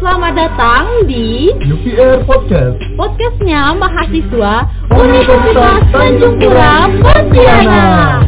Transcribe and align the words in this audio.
Selamat 0.00 0.32
datang 0.32 1.04
di 1.04 1.52
UPR 1.52 2.24
Podcast. 2.24 2.80
podcastnya 2.96 3.76
mahasiswa 3.76 4.64
Universitas 4.88 5.84
Tanjung 5.92 6.40
Pura 6.40 6.88
Pontianak. 6.96 8.24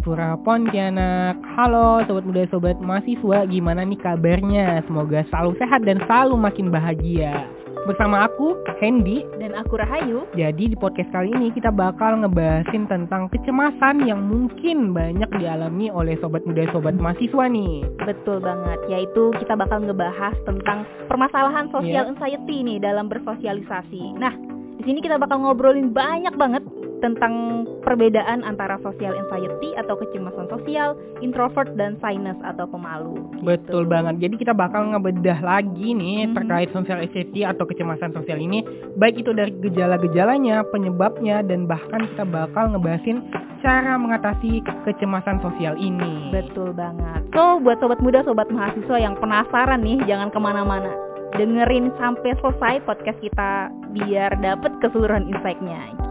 Pura 0.00 0.38
Pontianak 0.38 1.42
Halo 1.58 2.06
sobat 2.06 2.24
muda 2.24 2.46
sobat 2.50 2.78
mahasiswa 2.78 3.46
Gimana 3.50 3.84
nih 3.84 4.00
kabarnya 4.00 4.80
Semoga 4.88 5.22
selalu 5.28 5.60
sehat 5.60 5.84
dan 5.86 6.02
selalu 6.06 6.34
makin 6.40 6.66
bahagia 6.72 7.46
Bersama 7.88 8.28
aku 8.28 8.60
Hendy 8.78 9.24
Dan 9.40 9.56
aku 9.56 9.80
Rahayu. 9.80 10.28
Jadi 10.36 10.72
di 10.72 10.76
podcast 10.76 11.08
kali 11.10 11.32
ini 11.32 11.48
kita 11.50 11.72
bakal 11.72 12.20
ngebahasin 12.20 12.84
tentang 12.86 13.26
kecemasan 13.32 14.04
yang 14.04 14.20
mungkin 14.20 14.92
banyak 14.92 15.28
dialami 15.40 15.88
oleh 15.88 16.14
sobat 16.20 16.44
muda 16.44 16.68
sobat 16.70 16.94
mahasiswa 16.96 17.44
nih 17.48 17.82
Betul 18.04 18.44
banget, 18.44 18.78
yaitu 18.88 19.32
kita 19.40 19.56
bakal 19.56 19.80
ngebahas 19.80 20.36
tentang 20.44 20.84
permasalahan 21.08 21.72
social 21.72 22.04
Iya. 22.06 22.10
anxiety 22.12 22.62
nih 22.62 22.78
dalam 22.78 23.08
bersosialisasi. 23.08 24.20
Nah, 24.20 24.32
di 24.78 24.82
sini 24.84 25.00
kita 25.00 25.16
bakal 25.16 25.40
ngobrolin 25.40 25.90
banyak 25.90 26.32
banget 26.36 26.62
tentang 27.00 27.64
perbedaan 27.82 28.44
antara 28.44 28.76
social 28.84 29.16
anxiety 29.16 29.72
atau 29.76 29.96
kecemasan 29.96 30.46
sosial, 30.52 30.96
introvert 31.24 31.72
dan 31.74 31.96
shyness 31.98 32.36
atau 32.44 32.68
pemalu. 32.68 33.18
Betul 33.40 33.88
banget. 33.88 34.20
Jadi 34.20 34.34
kita 34.46 34.52
bakal 34.52 34.92
ngebedah 34.92 35.40
lagi 35.40 35.96
nih 35.96 36.30
Mhm. 36.30 36.34
terkait 36.36 36.68
social 36.72 37.00
anxiety 37.00 37.42
atau 37.42 37.64
kecemasan 37.64 38.12
sosial 38.12 38.38
ini, 38.38 38.62
baik 39.00 39.20
itu 39.24 39.32
dari 39.32 39.52
gejala-gejalanya, 39.64 40.64
penyebabnya, 40.68 41.42
dan 41.44 41.64
bahkan 41.64 42.06
kita 42.12 42.24
bakal 42.28 42.76
ngebahasin 42.76 43.24
cara 43.60 44.00
mengatasi 44.00 44.64
kecemasan 44.88 45.40
sosial 45.44 45.76
ini. 45.76 46.32
Betul 46.32 46.72
banget. 46.72 47.24
So, 47.36 47.60
buat 47.60 47.80
sobat 47.80 48.00
muda, 48.00 48.24
sobat 48.24 48.48
mahasiswa 48.48 48.96
yang 48.96 49.16
penasaran 49.20 49.84
nih, 49.84 50.00
jangan 50.08 50.32
ke 50.32 50.40
mana-mana. 50.40 50.90
Dengerin 51.30 51.94
sampai 51.94 52.34
selesai 52.42 52.82
podcast 52.82 53.20
kita 53.22 53.70
biar 53.94 54.34
dapet 54.42 54.72
keseluruhan 54.82 55.30
insight-nya 55.30 55.78
gitu. 55.94 56.09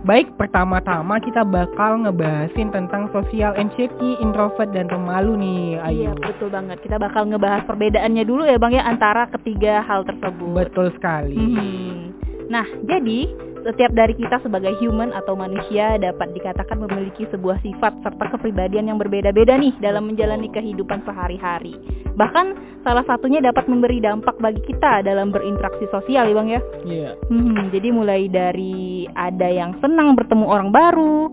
Baik, 0.00 0.32
pertama-tama 0.40 1.20
kita 1.20 1.44
bakal 1.44 2.08
ngebahasin 2.08 2.72
tentang 2.72 3.12
social 3.12 3.52
anxiety, 3.52 4.16
introvert, 4.24 4.72
dan 4.72 4.88
pemalu 4.88 5.36
nih. 5.36 5.64
Iya, 5.76 6.16
Ayo. 6.16 6.24
betul 6.24 6.48
banget. 6.48 6.80
Kita 6.80 6.96
bakal 6.96 7.28
ngebahas 7.28 7.68
perbedaannya 7.68 8.24
dulu 8.24 8.48
ya, 8.48 8.56
Bang 8.56 8.72
ya, 8.72 8.80
antara 8.88 9.28
ketiga 9.28 9.84
hal 9.84 10.08
tersebut. 10.08 10.56
Betul 10.56 10.88
sekali. 10.96 11.36
Hmm. 11.36 12.16
Nah, 12.48 12.64
jadi 12.88 13.28
setiap 13.60 13.92
dari 13.92 14.16
kita 14.16 14.40
sebagai 14.40 14.72
human 14.80 15.12
atau 15.12 15.36
manusia 15.36 16.00
dapat 16.00 16.32
dikatakan 16.32 16.80
memiliki 16.80 17.28
sebuah 17.28 17.60
sifat 17.60 17.92
serta 18.00 18.24
kepribadian 18.32 18.88
yang 18.88 18.96
berbeda-beda 18.96 19.60
nih 19.60 19.76
dalam 19.84 20.08
menjalani 20.08 20.48
kehidupan 20.48 21.04
sehari-hari. 21.04 21.76
Bahkan 22.20 22.46
salah 22.84 23.04
satunya 23.08 23.40
dapat 23.40 23.64
memberi 23.64 23.96
dampak 24.04 24.36
bagi 24.44 24.60
kita 24.68 25.00
dalam 25.00 25.32
berinteraksi 25.32 25.88
sosial 25.88 26.28
ya 26.28 26.34
Bang 26.36 26.48
ya. 26.52 26.60
Iya. 26.84 27.10
Hmm, 27.32 27.72
jadi 27.72 27.88
mulai 27.88 28.28
dari 28.28 29.08
ada 29.16 29.48
yang 29.48 29.80
senang 29.80 30.12
bertemu 30.12 30.44
orang 30.44 30.68
baru, 30.68 31.32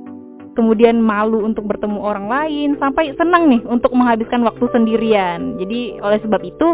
kemudian 0.56 1.04
malu 1.04 1.44
untuk 1.44 1.68
bertemu 1.68 2.00
orang 2.00 2.32
lain, 2.32 2.70
sampai 2.80 3.12
senang 3.20 3.52
nih 3.52 3.62
untuk 3.68 3.92
menghabiskan 3.92 4.48
waktu 4.48 4.64
sendirian. 4.72 5.60
Jadi 5.60 6.00
oleh 6.00 6.20
sebab 6.24 6.42
itu 6.48 6.68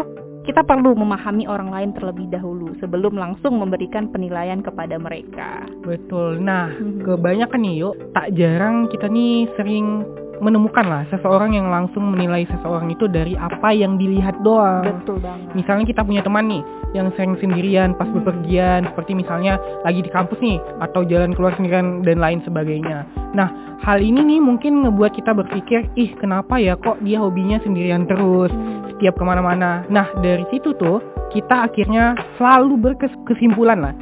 kita 0.44 0.60
perlu 0.60 0.92
memahami 0.92 1.48
orang 1.48 1.72
lain 1.72 1.90
terlebih 1.96 2.28
dahulu 2.28 2.76
sebelum 2.76 3.16
langsung 3.16 3.56
memberikan 3.56 4.12
penilaian 4.12 4.60
kepada 4.60 5.00
mereka. 5.00 5.64
Betul. 5.80 6.36
Nah, 6.36 6.68
Mhm. 6.68 7.00
kebanyakan 7.00 7.60
nih 7.64 7.74
yuk, 7.80 7.96
tak 8.12 8.28
jarang 8.36 8.84
kita 8.92 9.08
nih 9.08 9.48
sering 9.56 10.04
menemukan 10.40 10.86
lah 10.86 11.02
seseorang 11.10 11.54
yang 11.54 11.70
langsung 11.70 12.10
menilai 12.10 12.46
seseorang 12.50 12.90
itu 12.90 13.06
dari 13.06 13.34
apa 13.38 13.70
yang 13.70 13.98
dilihat 13.98 14.40
doang. 14.42 15.04
Betul 15.04 15.20
banget. 15.22 15.52
Misalnya 15.54 15.84
kita 15.86 16.02
punya 16.02 16.22
teman 16.24 16.46
nih 16.50 16.62
yang 16.94 17.10
sering 17.14 17.34
sendirian 17.38 17.94
pas 17.98 18.06
Hmm. 18.06 18.22
bepergian, 18.22 18.86
seperti 18.90 19.12
misalnya 19.18 19.58
lagi 19.82 20.00
di 20.02 20.10
kampus 20.10 20.38
nih 20.38 20.58
atau 20.82 21.02
jalan 21.06 21.34
keluar 21.34 21.54
sendirian 21.58 22.06
dan 22.06 22.18
lain 22.22 22.40
sebagainya. 22.46 23.06
Nah, 23.34 23.50
hal 23.82 23.98
ini 23.98 24.22
nih 24.22 24.40
mungkin 24.40 24.86
ngebuat 24.86 25.18
kita 25.18 25.34
berpikir, 25.34 25.90
ih 25.98 26.14
kenapa 26.18 26.62
ya 26.62 26.78
kok 26.78 27.02
dia 27.02 27.18
hobinya 27.18 27.58
sendirian 27.66 28.06
terus, 28.06 28.54
Hmm. 28.54 28.86
setiap 28.94 29.18
ke 29.18 29.24
mana-mana. 29.26 29.82
Nah, 29.90 30.06
dari 30.22 30.46
situ 30.54 30.70
tuh 30.78 31.02
kita 31.34 31.66
akhirnya 31.66 32.14
selalu 32.38 32.78
berkesimpulan 32.78 33.82
lah. 33.82 33.94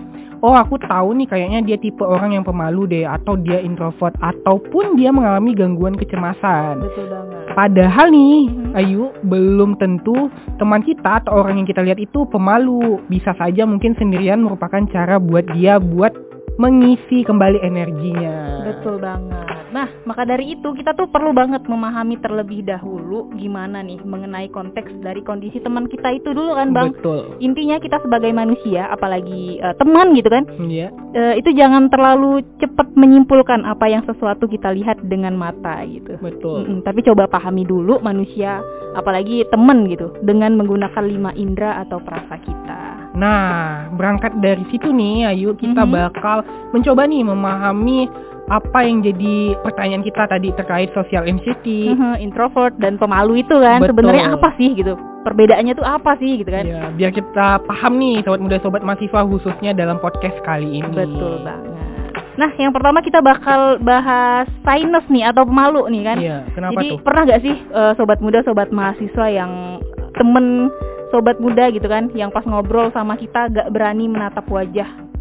Oh, 0.43 0.59
aku 0.59 0.75
tahu 0.75 1.15
nih 1.15 1.31
kayaknya 1.31 1.61
dia 1.63 1.79
tipe 1.79 2.03
orang 2.03 2.35
yang 2.35 2.43
pemalu 2.43 2.91
deh, 2.91 3.07
atau 3.07 3.39
dia 3.39 3.63
introvert, 3.63 4.11
ataupun 4.19 4.99
dia 4.99 5.15
mengalami 5.15 5.55
gangguan 5.55 5.95
kecemasan. 5.95 6.83
Betul 6.83 7.07
banget. 7.07 7.55
Padahal 7.55 8.11
nih, 8.11 8.51
Mhm. 8.51 8.75
Ayu, 8.75 9.15
belum 9.23 9.79
tentu 9.79 10.33
teman 10.59 10.83
kita 10.83 11.23
atau 11.23 11.47
orang 11.47 11.63
yang 11.63 11.69
kita 11.71 11.87
lihat 11.87 12.03
itu 12.03 12.27
pemalu. 12.27 12.99
Bisa 13.07 13.37
saja 13.39 13.63
mungkin 13.69 13.95
sendirian 13.95 14.43
merupakan 14.43 14.83
cara 14.91 15.23
buat 15.23 15.47
dia 15.55 15.79
buat 15.79 16.11
mengisi 16.59 17.23
kembali 17.23 17.63
energinya. 17.63 18.67
Betul 18.67 18.99
banget. 18.99 19.52
Nah, 19.73 19.89
maka 20.05 20.23
dari 20.23 20.53
itu 20.53 20.69
kita 20.71 20.93
tuh 20.93 21.09
perlu 21.09 21.33
banget 21.33 21.65
memahami 21.65 22.21
terlebih 22.21 22.61
dahulu 22.61 23.33
gimana 23.35 23.81
nih 23.81 24.05
mengenai 24.05 24.53
konteks 24.53 24.93
dari 25.01 25.25
kondisi 25.25 25.59
teman 25.59 25.89
kita 25.89 26.13
itu 26.13 26.31
dulu 26.31 26.53
kan, 26.53 26.77
Bang. 26.77 26.93
Betul. 26.93 27.41
Intinya 27.41 27.81
kita 27.81 28.05
sebagai 28.05 28.29
manusia, 28.31 28.87
apalagi 28.87 29.57
eh, 29.57 29.75
teman 29.81 30.13
gitu 30.13 30.29
kan, 30.29 30.45
Iya. 30.61 30.93
eh, 31.17 31.35
itu 31.41 31.57
jangan 31.57 31.89
terlalu 31.89 32.45
cepat 32.61 32.93
menyimpulkan 32.93 33.65
apa 33.65 33.89
yang 33.89 34.05
sesuatu 34.05 34.45
kita 34.45 34.69
lihat 34.71 35.01
dengan 35.03 35.33
mata 35.35 35.81
gitu. 35.89 36.21
Betul. 36.21 36.69
Mm-mm, 36.69 36.79
tapi 36.85 37.01
coba 37.01 37.25
pahami 37.27 37.65
dulu 37.65 37.97
manusia, 37.99 38.61
apalagi 38.93 39.49
teman 39.49 39.89
gitu, 39.89 40.13
dengan 40.21 40.53
menggunakan 40.55 41.03
lima 41.03 41.33
indera 41.33 41.81
atau 41.81 41.97
perasa 41.99 42.37
kita. 42.37 43.09
Nah, 43.13 43.89
berangkat 43.93 44.41
dari 44.41 44.65
situ 44.69 44.89
nih, 44.89 45.29
ayo 45.29 45.53
kita 45.53 45.85
Mhm. 45.85 45.93
bakal 45.93 46.45
mencoba 46.73 47.05
nih 47.05 47.25
memahami 47.25 48.09
apa 48.53 48.85
yang 48.85 49.01
jadi 49.01 49.57
pertanyaan 49.65 50.05
kita 50.05 50.29
tadi 50.29 50.53
terkait 50.53 50.93
social 50.93 51.25
anxiety. 51.25 51.89
Mhm, 51.89 52.21
introvert 52.21 52.77
dan 52.77 53.01
pemalu 53.01 53.41
itu 53.41 53.57
kan 53.57 53.81
sebenarnya 53.81 54.37
apa 54.37 54.53
sih 54.61 54.77
gitu? 54.77 54.93
Perbedaannya 55.25 55.73
tuh 55.73 55.87
apa 55.87 56.21
sih 56.21 56.45
gitu 56.45 56.51
kan? 56.53 56.69
Ya, 56.69 56.93
biar 56.93 57.17
kita 57.17 57.65
paham 57.65 57.97
nih 57.97 58.21
sobat 58.27 58.41
muda 58.45 58.59
sobat 58.61 58.83
mahasiswa 58.85 59.25
khususnya 59.25 59.73
dalam 59.73 59.97
podcast 60.03 60.37
kali 60.45 60.85
ini. 60.85 60.93
Betul 60.93 61.41
banget. 61.41 61.73
Nah, 62.33 62.49
yang 62.57 62.73
pertama 62.73 63.05
kita 63.05 63.21
bakal 63.21 63.77
bahas 63.81 64.49
sinus 64.65 65.05
nih 65.09 65.33
atau 65.33 65.45
pemalu 65.45 65.89
nih 65.93 66.03
kan. 66.05 66.17
Iya, 66.21 66.39
kenapa 66.53 66.81
Jadi 66.81 66.89
tuh? 66.93 66.99
pernah 67.05 67.23
gak 67.29 67.43
sih 67.45 67.57
eh, 67.57 67.93
sobat 67.97 68.19
muda, 68.21 68.41
sobat 68.45 68.69
mahasiswa 68.73 69.27
yang 69.29 69.81
temen 70.17 70.69
sobat 71.13 71.37
muda 71.41 71.69
gitu 71.73 71.85
kan, 71.89 72.09
yang 72.17 72.33
pas 72.33 72.45
ngobrol 72.49 72.89
sama 72.97 73.21
kita 73.21 73.53
gak 73.53 73.69
berani 73.69 74.09
menatap 74.09 74.49
wajah 74.49 75.12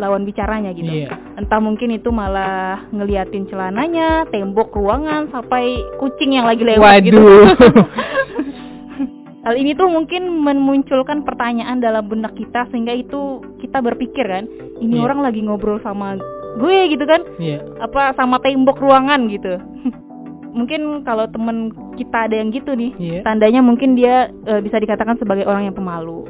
lawan 0.00 0.24
bicaranya 0.24 0.72
gitu. 0.72 0.88
Iya. 0.88 1.12
Entah 1.36 1.60
mungkin 1.60 1.92
itu 1.92 2.08
malah 2.08 2.88
ngeliatin 2.90 3.44
celananya, 3.46 4.24
tembok 4.32 4.72
ruangan, 4.72 5.28
sampai 5.28 5.84
kucing 6.00 6.34
yang 6.34 6.48
lagi 6.48 6.64
lewat 6.64 7.04
gitu. 7.04 7.20
Waduh. 7.20 7.44
Hal 9.46 9.56
ini 9.56 9.72
tuh 9.72 9.88
mungkin 9.88 10.28
memunculkan 10.44 11.24
pertanyaan 11.24 11.80
dalam 11.80 12.04
benak 12.12 12.36
kita 12.36 12.68
sehingga 12.68 12.92
itu 12.92 13.40
kita 13.64 13.80
berpikir 13.80 14.28
kan, 14.28 14.44
ini 14.84 15.00
Iya. 15.00 15.04
orang 15.08 15.24
lagi 15.24 15.40
ngobrol 15.40 15.80
sama 15.80 16.20
gue 16.60 16.78
gitu 16.92 17.04
kan, 17.08 17.24
Iya. 17.40 17.64
apa 17.80 18.12
sama 18.20 18.36
tembok 18.44 18.76
ruangan 18.76 19.32
gitu. 19.32 19.56
mungkin 20.56 21.06
kalau 21.08 21.24
temen 21.30 21.72
kita 21.96 22.28
ada 22.28 22.36
yang 22.36 22.52
gitu 22.52 22.76
nih, 22.76 22.92
Iya. 23.00 23.20
tandanya 23.24 23.64
mungkin 23.64 23.96
dia 23.96 24.28
e, 24.44 24.60
bisa 24.60 24.76
dikatakan 24.76 25.16
sebagai 25.16 25.48
orang 25.48 25.72
yang 25.72 25.76
pemalu. 25.78 26.26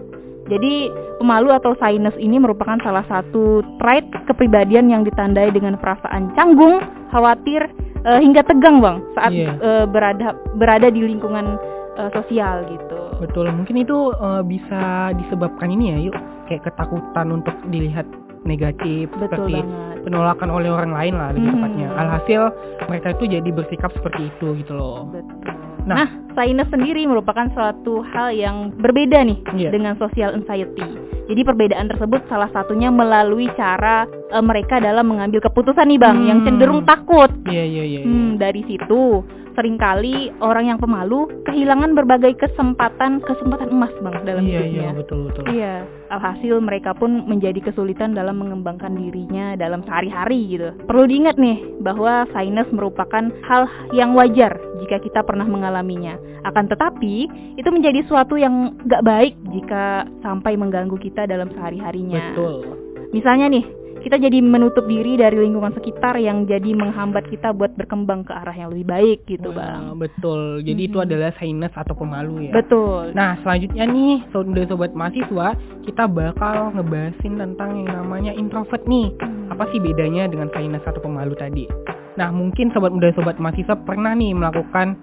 Jadi 0.50 0.91
pemalu 1.16 1.55
atau 1.55 1.78
shyness 1.78 2.19
ini 2.19 2.37
merupakan 2.37 2.75
salah 2.83 3.06
satu 3.06 3.62
trait 3.78 4.03
kepribadian 4.27 4.91
yang 4.91 5.06
ditandai 5.06 5.49
dengan 5.49 5.78
perasaan 5.78 6.34
canggung, 6.34 6.83
khawatir, 7.09 7.71
e, 8.03 8.11
hingga 8.19 8.43
tegang 8.43 8.83
bang 8.83 8.99
saat 9.15 9.31
Iya. 9.31 9.55
e, 9.56 9.71
berada 9.87 10.34
berada 10.59 10.91
di 10.91 11.07
lingkungan 11.07 11.54
e, 11.95 12.03
sosial 12.10 12.66
gitu. 12.66 12.98
Betul, 13.21 13.53
mungkin 13.53 13.77
itu 13.77 14.16
eh, 14.16 14.42
bisa 14.42 15.13
disebabkan 15.13 15.69
ini 15.69 15.92
ya, 15.92 15.98
yuk 16.09 16.16
kayak 16.48 16.65
ketakutan 16.65 17.28
untuk 17.30 17.53
dilihat 17.69 18.09
negatif 18.48 19.13
Betul 19.13 19.21
seperti 19.28 19.60
banget. 19.60 19.97
penolakan 20.09 20.48
oleh 20.48 20.72
orang 20.72 20.97
lain 20.97 21.15
lah 21.21 21.28
lebih 21.36 21.45
Hmm. 21.45 21.60
tepatnya. 21.60 21.89
Alhasil 22.01 22.42
mereka 22.89 23.09
itu 23.13 23.25
jadi 23.28 23.51
bersikap 23.53 23.92
seperti 23.92 24.33
itu 24.33 24.57
gitu 24.65 24.72
loh. 24.72 25.04
Betul. 25.13 25.59
Nah. 25.91 25.97
Nah, 25.98 26.09
shyness 26.39 26.71
sendiri 26.71 27.03
merupakan 27.04 27.51
suatu 27.51 28.07
hal 28.07 28.31
yang 28.31 28.71
berbeda 28.72 29.27
nih 29.27 29.39
Iya. 29.59 29.71
dengan 29.75 29.98
social 29.98 30.33
anxiety. 30.33 30.87
Jadi 31.27 31.42
perbedaan 31.42 31.87
tersebut 31.87 32.27
salah 32.27 32.51
satunya 32.51 32.91
melalui 32.91 33.51
cara 33.54 34.07
eh, 34.07 34.39
mereka 34.39 34.78
dalam 34.78 35.10
mengambil 35.10 35.42
keputusan 35.42 35.91
nih 35.91 35.98
bang, 35.98 36.16
Hmm. 36.16 36.28
yang 36.31 36.39
cenderung 36.42 36.83
takut. 36.83 37.31
Iya 37.47 37.63
iya 37.63 37.83
iya. 37.83 38.01
iya. 38.03 38.07
Hmm, 38.07 38.39
dari 38.39 38.63
situ 38.65 39.27
sering 39.60 39.77
kali 39.77 40.33
orang 40.41 40.72
yang 40.72 40.80
pemalu 40.80 41.28
kehilangan 41.45 41.92
berbagai 41.92 42.33
kesempatan 42.41 43.21
kesempatan 43.21 43.68
emas 43.68 43.92
bang 44.01 44.16
dalam 44.24 44.45
iya 44.48 44.65
hidupnya. 44.65 44.80
iya 44.80 44.89
betul 44.97 45.18
betul. 45.28 45.42
Iya, 45.53 45.74
alhasil 46.09 46.57
mereka 46.65 46.97
pun 46.97 47.28
menjadi 47.28 47.60
kesulitan 47.68 48.16
dalam 48.16 48.41
mengembangkan 48.41 48.97
dirinya 48.97 49.60
dalam 49.60 49.84
sehari-hari 49.84 50.48
gitu. 50.48 50.72
Perlu 50.89 51.04
diingat 51.04 51.36
nih 51.36 51.60
bahwa 51.84 52.24
sinus 52.33 52.72
merupakan 52.72 53.28
hal 53.45 53.68
yang 53.92 54.16
wajar 54.16 54.57
jika 54.80 54.97
kita 55.04 55.21
pernah 55.28 55.45
mengalaminya. 55.45 56.16
Akan 56.48 56.65
tetapi, 56.65 57.28
itu 57.60 57.68
menjadi 57.68 58.01
suatu 58.09 58.41
yang 58.41 58.80
gak 58.89 59.04
baik 59.04 59.36
jika 59.53 60.09
sampai 60.24 60.56
mengganggu 60.56 60.97
kita 60.97 61.28
dalam 61.28 61.53
sehari-harinya. 61.53 62.33
Betul. 62.33 62.65
Misalnya 63.13 63.53
nih, 63.53 63.65
kita 64.01 64.17
jadi 64.17 64.41
menutup 64.41 64.89
diri 64.89 65.21
dari 65.21 65.37
lingkungan 65.37 65.77
sekitar 65.77 66.17
yang 66.17 66.49
jadi 66.49 66.73
menghambat 66.73 67.29
kita 67.29 67.53
buat 67.53 67.77
berkembang 67.77 68.25
ke 68.25 68.33
arah 68.33 68.57
yang 68.57 68.73
lebih 68.73 68.89
baik 68.89 69.19
gitu, 69.29 69.53
Wah, 69.53 69.61
Bang. 69.61 70.01
Betul. 70.01 70.65
Jadi 70.65 70.83
itu 70.89 70.99
Mhm. 70.99 71.07
adalah 71.07 71.31
sinus 71.37 71.73
atau 71.77 71.95
pemalu 71.95 72.49
ya. 72.49 72.53
Betul. 72.57 73.13
Nah, 73.13 73.37
selanjutnya 73.45 73.85
nih, 73.85 74.25
sobat 74.33 74.69
sobat 74.69 74.93
mahasiswa, 74.97 75.49
kita 75.85 76.05
bakal 76.09 76.73
ngebahasin 76.75 77.35
tentang 77.37 77.85
yang 77.85 77.93
namanya 78.05 78.33
introvert 78.33 78.83
nih. 78.89 79.13
Apa 79.53 79.69
sih 79.71 79.79
bedanya 79.79 80.27
dengan 80.27 80.49
sinus 80.57 80.83
atau 80.89 81.01
pemalu 81.05 81.37
tadi? 81.37 81.69
Nah, 82.17 82.33
mungkin 82.33 82.73
sobat 82.75 82.91
muda 82.91 83.13
sobat 83.15 83.37
mahasiswa 83.39 83.77
pernah 83.85 84.17
nih 84.17 84.35
melakukan 84.35 84.97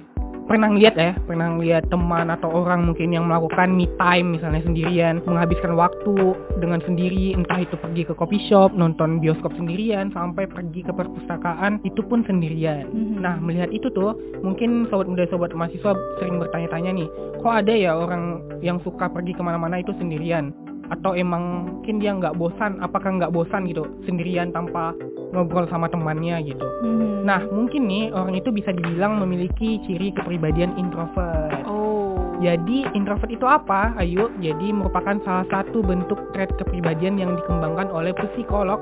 pernah 0.47 0.71
ngeliat 0.71 0.95
ya, 0.95 1.11
pernah 1.27 1.53
ngeliat 1.53 1.91
teman 1.91 2.31
atau 2.31 2.47
orang 2.49 2.87
mungkin 2.87 3.11
yang 3.11 3.27
melakukan 3.27 3.75
me 3.75 3.85
time 3.99 4.39
misalnya 4.39 4.63
sendirian, 4.63 5.19
menghabiskan 5.27 5.75
waktu 5.75 6.15
dengan 6.63 6.79
sendiri, 6.87 7.35
entah 7.35 7.59
itu 7.61 7.75
pergi 7.75 8.07
ke 8.07 8.13
coffee 8.15 8.41
shop, 8.47 8.71
nonton 8.73 9.19
bioskop 9.19 9.51
sendirian, 9.59 10.09
sampai 10.15 10.47
pergi 10.47 10.87
ke 10.87 10.91
perpustakaan, 10.95 11.83
itu 11.83 11.99
pun 12.01 12.23
sendirian. 12.23 12.87
Mhm. 12.87 13.19
Nah, 13.19 13.35
melihat 13.43 13.69
itu 13.75 13.91
tuh, 13.91 14.15
mungkin 14.41 14.87
sobat 14.87 15.11
muda 15.11 15.27
sobat 15.27 15.51
mahasiswa 15.51 15.93
sering 16.23 16.39
bertanya-tanya 16.39 16.91
nih, 17.03 17.07
kok 17.43 17.53
ada 17.53 17.73
ya 17.75 17.91
orang 17.99 18.41
yang 18.63 18.79
suka 18.81 19.11
pergi 19.11 19.35
ke 19.35 19.43
mana-mana 19.43 19.83
itu 19.83 19.91
sendirian? 19.99 20.55
Atau 20.87 21.15
emang 21.15 21.67
mungkin 21.67 21.99
dia 21.99 22.15
nggak 22.15 22.39
bosan, 22.39 22.79
apakah 22.79 23.19
nggak 23.19 23.33
bosan 23.35 23.67
gitu, 23.67 23.83
sendirian 24.07 24.55
tanpa 24.55 24.95
ngobrol 25.35 25.67
sama 25.67 25.91
temannya 25.91 26.39
gitu. 26.47 26.67
Mhm. 26.83 27.27
Nah, 27.27 27.43
mungkin 27.51 27.87
nih 27.87 28.15
orang 28.15 28.35
itu 28.39 28.49
bisa 28.55 28.71
dibilang 28.71 29.19
memiliki 29.19 29.83
ciri 29.83 30.15
kepribadian 30.15 30.75
introvert. 30.79 31.67
oh. 31.67 32.15
Jadi, 32.37 32.85
introvert 32.93 33.33
itu 33.33 33.49
apa? 33.49 33.97
Ayo, 33.97 34.29
jadi 34.37 34.69
merupakan 34.69 35.17
salah 35.25 35.47
satu 35.49 35.81
bentuk 35.81 36.21
trait 36.37 36.53
kepribadian 36.61 37.17
yang 37.17 37.33
dikembangkan 37.33 37.89
oleh 37.89 38.13
psikolog 38.13 38.77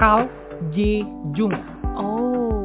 Carl 0.00 0.24
J. 0.72 1.04
Jung. 1.36 1.52
Oh. 2.00 2.64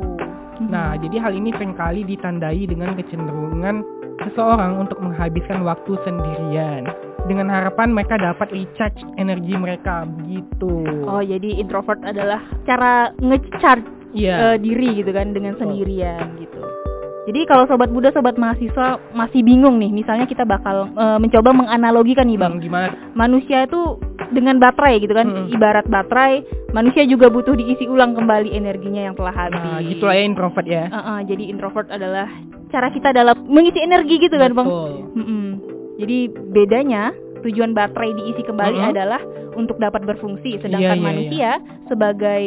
Nah, 0.64 0.96
jadi 0.96 1.20
hal 1.20 1.36
ini 1.36 1.52
sering 1.60 1.76
kali 1.76 2.08
ditandai 2.08 2.64
dengan 2.72 2.96
kecenderungan 2.96 3.84
seseorang 4.24 4.80
untuk 4.80 5.00
menghabiskan 5.04 5.64
waktu 5.68 5.96
sendirian 6.08 6.88
dengan 7.30 7.54
harapan 7.54 7.94
mereka 7.94 8.18
dapat 8.18 8.50
recharge 8.50 8.98
energi 9.16 9.54
mereka 9.54 10.10
begitu. 10.10 11.06
Oh, 11.06 11.22
jadi 11.22 11.62
introvert 11.62 12.02
adalah 12.02 12.42
cara 12.66 13.14
ngecharge 13.22 13.86
Iya. 14.10 14.36
eh, 14.42 14.58
diri 14.58 14.98
gitu 14.98 15.14
kan 15.14 15.38
dengan 15.38 15.54
Betul. 15.54 15.70
sendirian 15.70 16.34
gitu. 16.42 16.58
Jadi 17.30 17.46
kalau 17.46 17.70
sobat 17.70 17.94
muda, 17.94 18.10
sobat 18.10 18.42
mahasiswa 18.42 18.98
masih 19.14 19.46
bingung 19.46 19.78
nih, 19.78 19.94
misalnya 19.94 20.26
kita 20.26 20.50
bakal 20.50 20.90
eh, 20.90 21.18
mencoba 21.22 21.54
menganalogikan 21.54 22.26
nih 22.26 22.42
bang, 22.42 22.58
Bang, 22.58 22.66
gimana? 22.66 22.90
manusia 23.14 23.70
itu 23.70 24.02
dengan 24.34 24.58
baterai 24.58 24.98
gitu 24.98 25.14
kan, 25.14 25.30
Mm-mm. 25.30 25.54
ibarat 25.54 25.86
baterai, 25.86 26.42
manusia 26.74 27.06
juga 27.06 27.30
butuh 27.30 27.54
diisi 27.54 27.86
ulang 27.86 28.18
kembali 28.18 28.50
energinya 28.50 29.06
yang 29.06 29.14
telah 29.14 29.34
habis. 29.34 29.62
Nah, 29.62 29.78
gitulah 29.86 30.18
ya 30.18 30.24
introvert 30.26 30.66
ya. 30.66 30.90
Eh, 30.90 30.98
eh, 30.98 31.20
jadi 31.30 31.44
introvert 31.54 31.88
adalah 31.94 32.26
cara 32.70 32.90
kita 32.90 33.14
dalam 33.14 33.46
mengisi 33.46 33.78
energi 33.78 34.18
gitu 34.18 34.34
kan 34.34 34.50
bang. 34.50 34.66
Betul. 34.66 34.92
Mm-mm. 35.14 35.46
Jadi 36.00 36.32
bedanya 36.56 37.12
tujuan 37.44 37.76
baterai 37.76 38.16
diisi 38.16 38.44
kembali 38.44 38.80
Mm-mm. 38.80 38.92
adalah 38.96 39.22
untuk 39.56 39.76
dapat 39.80 40.08
berfungsi, 40.08 40.60
sedangkan 40.64 40.96
Iya, 40.96 41.04
iya, 41.04 41.08
manusia 41.08 41.52
sebagai 41.92 42.46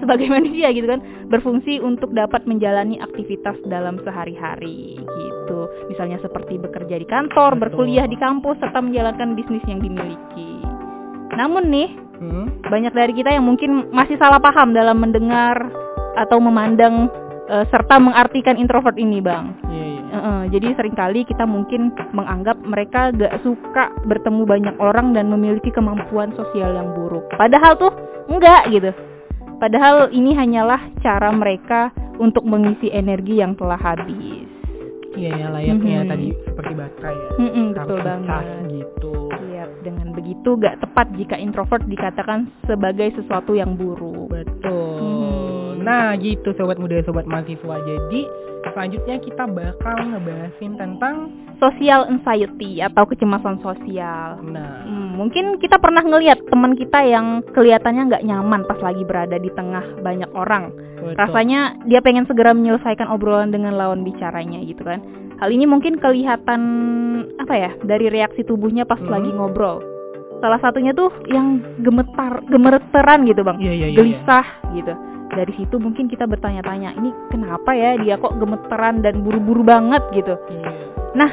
sebagai 0.00 0.28
manusia 0.36 0.68
gitu 0.74 0.84
kan 0.84 1.00
berfungsi 1.32 1.80
untuk 1.80 2.12
dapat 2.12 2.44
menjalani 2.44 3.00
aktivitas 3.00 3.56
dalam 3.68 3.96
sehari-hari 4.04 5.00
gitu. 5.00 5.60
Misalnya 5.88 6.20
seperti 6.20 6.60
bekerja 6.60 7.00
di 7.00 7.08
kantor, 7.08 7.56
Betul. 7.56 7.62
berkuliah 7.88 8.04
di 8.04 8.16
kampus 8.20 8.60
serta 8.60 8.84
menjalankan 8.84 9.32
bisnis 9.36 9.64
yang 9.64 9.80
dimiliki. 9.80 10.60
Namun 11.34 11.72
nih, 11.72 11.90
Hmm? 12.14 12.46
banyak 12.62 12.94
dari 12.94 13.10
kita 13.10 13.34
yang 13.34 13.42
mungkin 13.42 13.90
masih 13.90 14.14
salah 14.22 14.38
paham 14.38 14.70
dalam 14.70 15.02
mendengar 15.02 15.66
atau 16.14 16.38
memandang 16.38 17.10
eh, 17.50 17.66
serta 17.68 17.98
mengartikan 18.00 18.54
introvert 18.56 18.94
ini, 18.96 19.18
Bang. 19.20 19.58
Iya, 19.66 19.93
iya. 20.14 20.20
Heeh, 20.20 20.42
jadi 20.48 20.66
sering 20.74 20.94
kali 20.94 21.20
kita 21.22 21.42
mungkin 21.42 21.80
menganggap 22.10 22.56
mereka 22.60 23.10
gak 23.10 23.42
suka 23.42 23.90
bertemu 24.04 24.42
banyak 24.44 24.76
orang 24.78 25.10
dan 25.10 25.26
memiliki 25.26 25.68
kemampuan 25.68 26.30
sosial 26.32 26.70
yang 26.72 26.94
buruk. 26.94 27.26
Padahal 27.34 27.74
tuh 27.74 27.90
enggak 28.26 28.70
gitu. 28.70 28.90
Padahal 29.56 30.10
ini 30.10 30.32
hanyalah 30.32 30.78
cara 31.00 31.30
mereka 31.30 31.88
untuk 32.16 32.42
mengisi 32.44 32.88
energi 32.88 33.38
yang 33.38 33.54
telah 33.54 33.76
habis. 33.76 34.46
Iya, 35.14 35.30
ya 35.30 35.46
layaknya 35.48 36.02
Mhm. 36.02 36.10
tadi 36.10 36.28
seperti 36.44 36.72
baterai 36.74 37.14
ya. 37.14 37.28
Mm-mm, 37.38 37.66
Harus 37.70 37.78
betul 37.78 37.98
banget. 38.02 38.44
gitu. 38.68 39.12
Iya, 39.46 39.64
dengan 39.82 40.08
begitu 40.10 40.48
gak 40.58 40.76
tepat 40.78 41.06
jika 41.14 41.36
introvert 41.38 41.86
dikatakan 41.86 42.50
sebagai 42.66 43.14
sesuatu 43.14 43.54
yang 43.54 43.78
buruk. 43.78 44.26
Betul. 44.26 44.98
Hmm. 44.98 45.43
Nah, 45.84 46.16
gitu 46.16 46.50
sobat 46.54 46.76
muda, 46.76 46.98
sobat 47.00 47.24
mahasiswa. 47.24 47.76
Jadi, 47.78 48.20
selanjutnya 48.66 49.16
kita 49.20 49.44
bakal 49.44 49.96
ngebahasin 50.02 50.74
tentang 50.74 51.16
Social 51.54 52.10
anxiety 52.10 52.82
atau 52.82 53.06
kecemasan 53.06 53.62
sosial. 53.62 54.42
nah, 54.42 54.82
Hmm, 54.82 55.14
mungkin 55.14 55.56
kita 55.56 55.78
pernah 55.78 56.02
ngelihat 56.02 56.42
teman 56.50 56.74
kita 56.74 56.98
yang 57.00 57.46
kelihatannya 57.46 58.10
nggak 58.10 58.26
nyaman 58.26 58.66
pas 58.66 58.76
lagi 58.82 59.06
berada 59.06 59.38
di 59.38 59.48
tengah 59.48 60.02
banyak 60.02 60.28
orang. 60.34 60.74
betul. 60.98 61.14
Rasanya 61.14 61.78
dia 61.86 62.00
pengen 62.00 62.26
segera 62.26 62.50
menyelesaikan 62.50 63.06
obrolan 63.06 63.52
dengan 63.52 63.78
lawan 63.78 64.02
bicaranya 64.02 64.58
gitu 64.60 64.82
kan. 64.82 64.98
Hal 65.36 65.50
ini 65.50 65.62
mungkin 65.62 65.94
kelihatan 65.94 66.60
apa 67.38 67.54
ya 67.54 67.70
dari 67.82 68.08
reaksi 68.08 68.42
tubuhnya 68.42 68.82
pas 68.82 68.98
Hmm. 68.98 69.12
lagi 69.12 69.30
ngobrol. 69.30 69.78
Salah 70.40 70.58
satunya 70.58 70.90
tuh 70.90 71.14
yang 71.26 71.62
gemetar, 71.78 72.42
gemeteran 72.44 73.24
gitu 73.24 73.40
bang, 73.40 73.56
Iya, 73.58 73.72
iya, 73.72 73.72
iya. 73.72 73.86
iya. 73.86 73.96
gelisah 73.96 74.46
gitu. 74.74 74.94
Dari 75.34 75.52
situ 75.58 75.76
mungkin 75.82 76.06
kita 76.06 76.30
bertanya-tanya, 76.30 76.94
ini 76.94 77.10
kenapa 77.30 77.74
ya 77.74 77.98
dia 77.98 78.14
kok 78.16 78.38
gemeteran 78.38 79.02
dan 79.02 79.26
buru-buru 79.26 79.66
banget 79.66 80.02
gitu. 80.14 80.38
Iya. 80.50 80.70
Nah, 81.18 81.30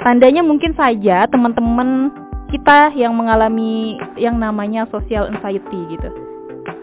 tandanya 0.00 0.40
mungkin 0.40 0.72
saja 0.72 1.28
teman-teman 1.28 2.12
kita 2.48 2.94
yang 2.96 3.12
mengalami 3.12 4.00
yang 4.16 4.40
namanya 4.40 4.88
social 4.88 5.28
anxiety 5.28 5.80
gitu. 5.92 6.08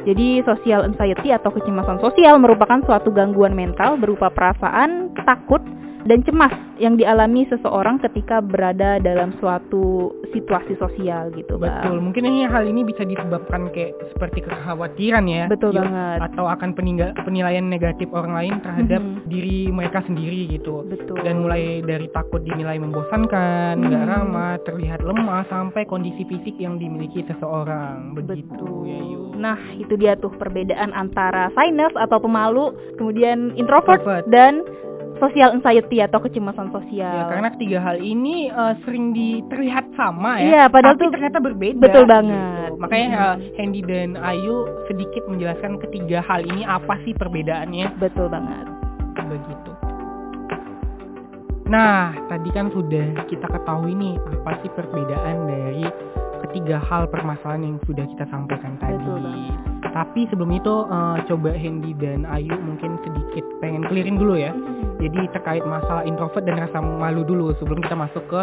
Jadi 0.03 0.43
social 0.43 0.83
anxiety 0.83 1.31
atau 1.31 1.47
kecemasan 1.51 2.03
sosial 2.03 2.35
merupakan 2.39 2.83
suatu 2.83 3.07
gangguan 3.15 3.55
mental 3.55 3.95
berupa 3.95 4.27
perasaan 4.27 5.15
takut 5.23 5.63
dan 6.03 6.19
cemas 6.23 6.51
yang 6.77 6.99
dialami 6.99 7.47
seseorang 7.47 8.01
ketika 8.01 8.43
berada 8.43 8.99
dalam 8.99 9.31
suatu 9.39 10.11
situasi 10.35 10.75
sosial 10.75 11.31
gitu, 11.31 11.55
Bang. 11.55 11.79
Betul. 11.79 11.97
Mungkin 12.03 12.23
ini 12.27 12.39
hal 12.43 12.67
ini 12.67 12.83
bisa 12.83 13.05
disebabkan 13.05 13.71
kayak 13.71 13.95
seperti 14.11 14.43
kekhawatiran 14.43 15.23
ya. 15.25 15.45
Betul 15.47 15.71
Iya. 15.71 15.79
banget. 15.85 16.19
Atau 16.27 16.45
akan 16.49 16.69
peningga- 16.73 17.15
penilaian 17.23 17.63
negatif 17.63 18.09
orang 18.11 18.33
lain 18.35 18.53
terhadap 18.59 19.01
Mhm. 19.01 19.29
diri 19.29 19.57
mereka 19.69 20.03
sendiri 20.03 20.51
gitu. 20.51 20.83
Betul. 20.83 21.23
Dan 21.23 21.45
mulai 21.45 21.79
dari 21.79 22.09
takut 22.11 22.43
dinilai 22.43 22.75
membosankan, 22.77 23.79
nggak 23.79 24.03
Hmm. 24.03 24.11
ramah, 24.11 24.55
terlihat 24.65 24.99
lemah, 25.01 25.45
sampai 25.47 25.85
kondisi 25.85 26.25
fisik 26.25 26.59
yang 26.59 26.75
dimiliki 26.75 27.23
seseorang. 27.23 28.17
Begitu 28.17 28.49
Betul. 28.49 28.89
ya 28.89 28.99
Yu. 28.99 29.21
Nah, 29.33 29.57
itu 29.75 29.93
dia 29.95 30.13
tuh 30.15 30.33
perbedaan 30.33 30.91
antara 30.91 31.49
sinus 31.53 31.93
atau 31.95 32.19
pemalu, 32.19 32.69
kemudian 32.97 33.53
introvert, 33.55 34.01
Introvert. 34.01 34.25
dan 34.29 34.61
social 35.23 35.49
anxiety 35.53 35.97
atau 35.97 36.19
kecemasan 36.19 36.67
sosial. 36.69 37.07
Ya, 37.09 37.23
karena 37.27 37.47
ketiga 37.49 37.79
hal 37.79 37.97
ini 37.97 38.47
eh, 38.47 38.73
sering 38.83 39.11
di- 39.11 39.39
terlihat 39.47 39.87
sama 39.93 40.35
ya. 40.37 40.43
Iya, 40.43 40.63
padahal 40.67 40.93
tapi 40.93 41.01
tuh 41.01 41.11
ternyata 41.11 41.37
berbeda. 41.39 41.79
betul 41.79 42.03
banget. 42.05 42.35
gitu. 42.67 42.75
Makanya 42.77 43.07
Mhm. 43.07 43.23
eh, 43.23 43.35
Hendy 43.55 43.81
dan 43.81 44.09
Ayu 44.17 44.55
sedikit 44.85 45.23
menjelaskan 45.25 45.79
ketiga 45.79 46.19
hal 46.21 46.43
ini 46.43 46.61
apa 46.61 46.99
sih 47.01 47.13
perbedaannya 47.13 47.95
betul 47.95 48.27
banget. 48.27 48.67
begitu. 49.23 49.71
Nah, 51.63 52.11
tadi 52.27 52.49
kan 52.51 52.69
sudah 52.69 53.23
kita 53.25 53.47
ketahui 53.47 53.95
nih 53.95 54.13
apa 54.19 54.59
sih 54.59 54.69
perbedaan 54.69 55.47
dari 55.47 55.87
ketiga 56.49 56.77
hal 56.83 57.07
permasalahan 57.07 57.63
yang 57.73 57.77
sudah 57.87 58.05
kita 58.05 58.25
sampaikan 58.29 58.75
tadi. 58.77 58.99
Betul. 58.99 59.23
Tapi 59.93 60.21
sebelum 60.33 60.51
itu 60.51 60.73
eh, 60.89 61.17
coba 61.29 61.51
Hendy 61.53 61.93
dan 61.97 62.25
Ayu 62.25 62.53
mungkin 62.59 62.97
sedikit 63.05 63.45
pengen 63.61 63.85
clearin 63.87 64.17
dulu 64.17 64.35
ya. 64.35 64.51
Jadi 64.99 65.29
terkait 65.35 65.63
masalah 65.63 66.03
introvert 66.07 66.43
dan 66.43 66.57
rasa 66.59 66.79
malu 66.79 67.21
dulu 67.23 67.53
sebelum 67.59 67.83
kita 67.83 67.95
masuk 67.95 68.23
ke 68.31 68.41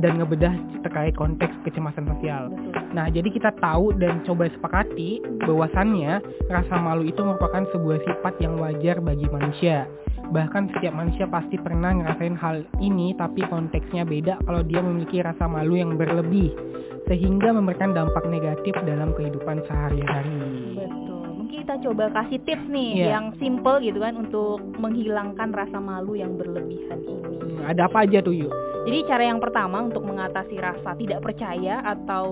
dan 0.00 0.16
ngebedah 0.16 0.54
terkait 0.80 1.12
konteks 1.16 1.52
kecemasan 1.64 2.08
sosial. 2.08 2.48
Betul. 2.48 2.72
Nah, 2.96 3.06
jadi 3.12 3.28
kita 3.28 3.50
tahu 3.60 3.92
dan 3.98 4.24
coba 4.24 4.48
sepakati 4.48 5.20
bahwasannya 5.44 6.24
rasa 6.48 6.74
malu 6.80 7.04
itu 7.04 7.20
merupakan 7.20 7.66
sebuah 7.74 7.98
sifat 8.06 8.34
yang 8.40 8.56
wajar 8.56 9.02
bagi 9.04 9.28
manusia. 9.28 9.84
Bahkan 10.24 10.72
setiap 10.72 10.96
manusia 10.96 11.28
pasti 11.28 11.60
pernah 11.60 11.92
ngerasain 11.92 12.36
hal 12.40 12.64
ini 12.80 13.12
tapi 13.12 13.44
konteksnya 13.44 14.08
beda 14.08 14.40
kalau 14.48 14.64
dia 14.64 14.80
memiliki 14.80 15.20
rasa 15.20 15.44
malu 15.44 15.76
yang 15.76 16.00
berlebih 16.00 16.56
sehingga 17.04 17.52
memberikan 17.52 17.92
dampak 17.92 18.24
negatif 18.24 18.72
dalam 18.84 19.12
kehidupan 19.12 19.60
sehari-hari. 19.68 20.40
Betul. 20.78 21.26
Mungkin 21.36 21.58
kita 21.62 21.76
coba 21.84 22.04
kasih 22.12 22.40
tips 22.42 22.66
nih 22.68 22.90
Iya. 22.98 23.06
yang 23.16 23.26
simple 23.36 23.78
gitu 23.80 24.00
kan 24.00 24.14
untuk 24.16 24.60
menghilangkan 24.76 25.52
rasa 25.52 25.78
malu 25.78 26.16
yang 26.16 26.34
berlebihan 26.34 27.00
ini. 27.00 27.34
Hmm, 27.40 27.68
ada 27.68 27.86
apa 27.86 28.08
aja 28.08 28.24
tuh 28.24 28.32
yuk? 28.32 28.52
Jadi 28.84 28.98
cara 29.08 29.24
yang 29.24 29.40
pertama 29.40 29.84
untuk 29.84 30.04
mengatasi 30.04 30.56
rasa 30.60 30.92
tidak 30.96 31.20
percaya 31.20 31.80
atau 31.84 32.26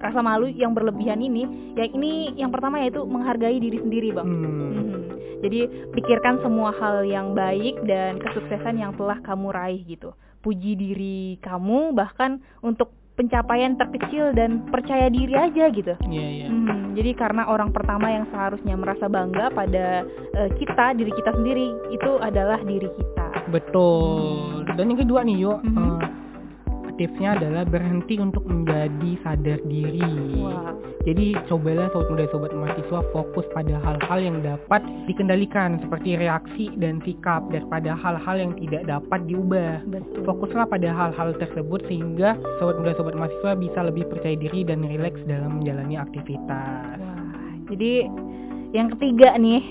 rasa 0.00 0.18
malu 0.18 0.48
yang 0.48 0.72
berlebihan 0.72 1.20
ini, 1.20 1.44
ya 1.76 1.84
ini 1.84 2.34
yang 2.34 2.50
pertama 2.50 2.80
yaitu 2.80 3.04
menghargai 3.04 3.60
diri 3.60 3.78
sendiri, 3.78 4.10
Bang. 4.10 4.26
Hmm. 4.26 4.42
Mhm. 4.42 5.00
Jadi 5.40 5.60
pikirkan 5.96 6.36
semua 6.44 6.68
hal 6.76 7.00
yang 7.02 7.32
baik 7.32 7.80
dan 7.88 8.20
kesuksesan 8.20 8.76
yang 8.76 8.92
telah 8.92 9.18
kamu 9.24 9.48
raih 9.50 9.80
gitu. 9.88 10.12
Puji 10.40 10.76
diri 10.76 11.40
kamu 11.40 11.92
bahkan 11.92 12.40
untuk 12.60 12.92
pencapaian 13.20 13.76
terkecil 13.76 14.32
dan 14.32 14.64
percaya 14.72 15.12
diri 15.12 15.36
aja 15.36 15.68
gitu. 15.68 15.92
Iya 16.08 16.28
iya. 16.32 16.48
Mhm. 16.48 16.96
Jadi 16.96 17.10
karena 17.12 17.44
orang 17.44 17.68
pertama 17.68 18.08
yang 18.08 18.24
seharusnya 18.32 18.80
merasa 18.80 19.12
bangga 19.12 19.52
pada 19.52 20.08
eh, 20.32 20.50
kita, 20.56 20.96
diri 20.96 21.12
kita 21.12 21.36
sendiri 21.36 21.68
itu 21.92 22.10
adalah 22.24 22.56
diri 22.64 22.88
kita. 22.88 23.28
Betul. 23.52 24.64
Dan 24.72 24.96
yang 24.96 25.00
kedua 25.04 25.20
nih 25.20 25.36
yuk, 25.36 25.60
Mhm. 25.60 25.76
eh, 25.76 26.00
tipsnya 27.00 27.40
adalah 27.40 27.64
berhenti 27.64 28.20
untuk 28.20 28.44
menjadi 28.44 29.16
sadar 29.24 29.56
diri. 29.64 30.04
Jadi 31.08 31.32
cobalah 31.48 31.88
sobat 31.96 32.12
muda 32.12 32.26
sobat 32.28 32.52
mahasiswa 32.52 33.00
fokus 33.16 33.48
pada 33.56 33.80
hal-hal 33.80 34.18
yang 34.20 34.44
dapat 34.44 34.84
dikendalikan 35.08 35.80
seperti 35.80 36.20
reaksi 36.20 36.68
dan 36.76 37.00
sikap 37.08 37.48
daripada 37.48 37.96
hal-hal 37.96 38.36
yang 38.36 38.52
tidak 38.60 38.84
dapat 38.84 39.24
diubah. 39.24 39.80
Betul. 39.88 40.28
Fokuslah 40.28 40.68
pada 40.68 40.92
hal-hal 40.92 41.32
tersebut 41.40 41.80
sehingga 41.88 42.36
sobat 42.60 42.84
muda 42.84 42.92
sobat 43.00 43.16
mahasiswa 43.16 43.56
bisa 43.56 43.80
lebih 43.80 44.04
percaya 44.12 44.36
diri 44.36 44.60
dan 44.60 44.84
rileks 44.84 45.24
dalam 45.24 45.64
menjalani 45.64 45.96
aktivitas. 45.96 47.00
Wah, 47.00 47.48
jadi 47.72 48.04
yang 48.76 48.92
ketiga 48.92 49.40
nih, 49.40 49.64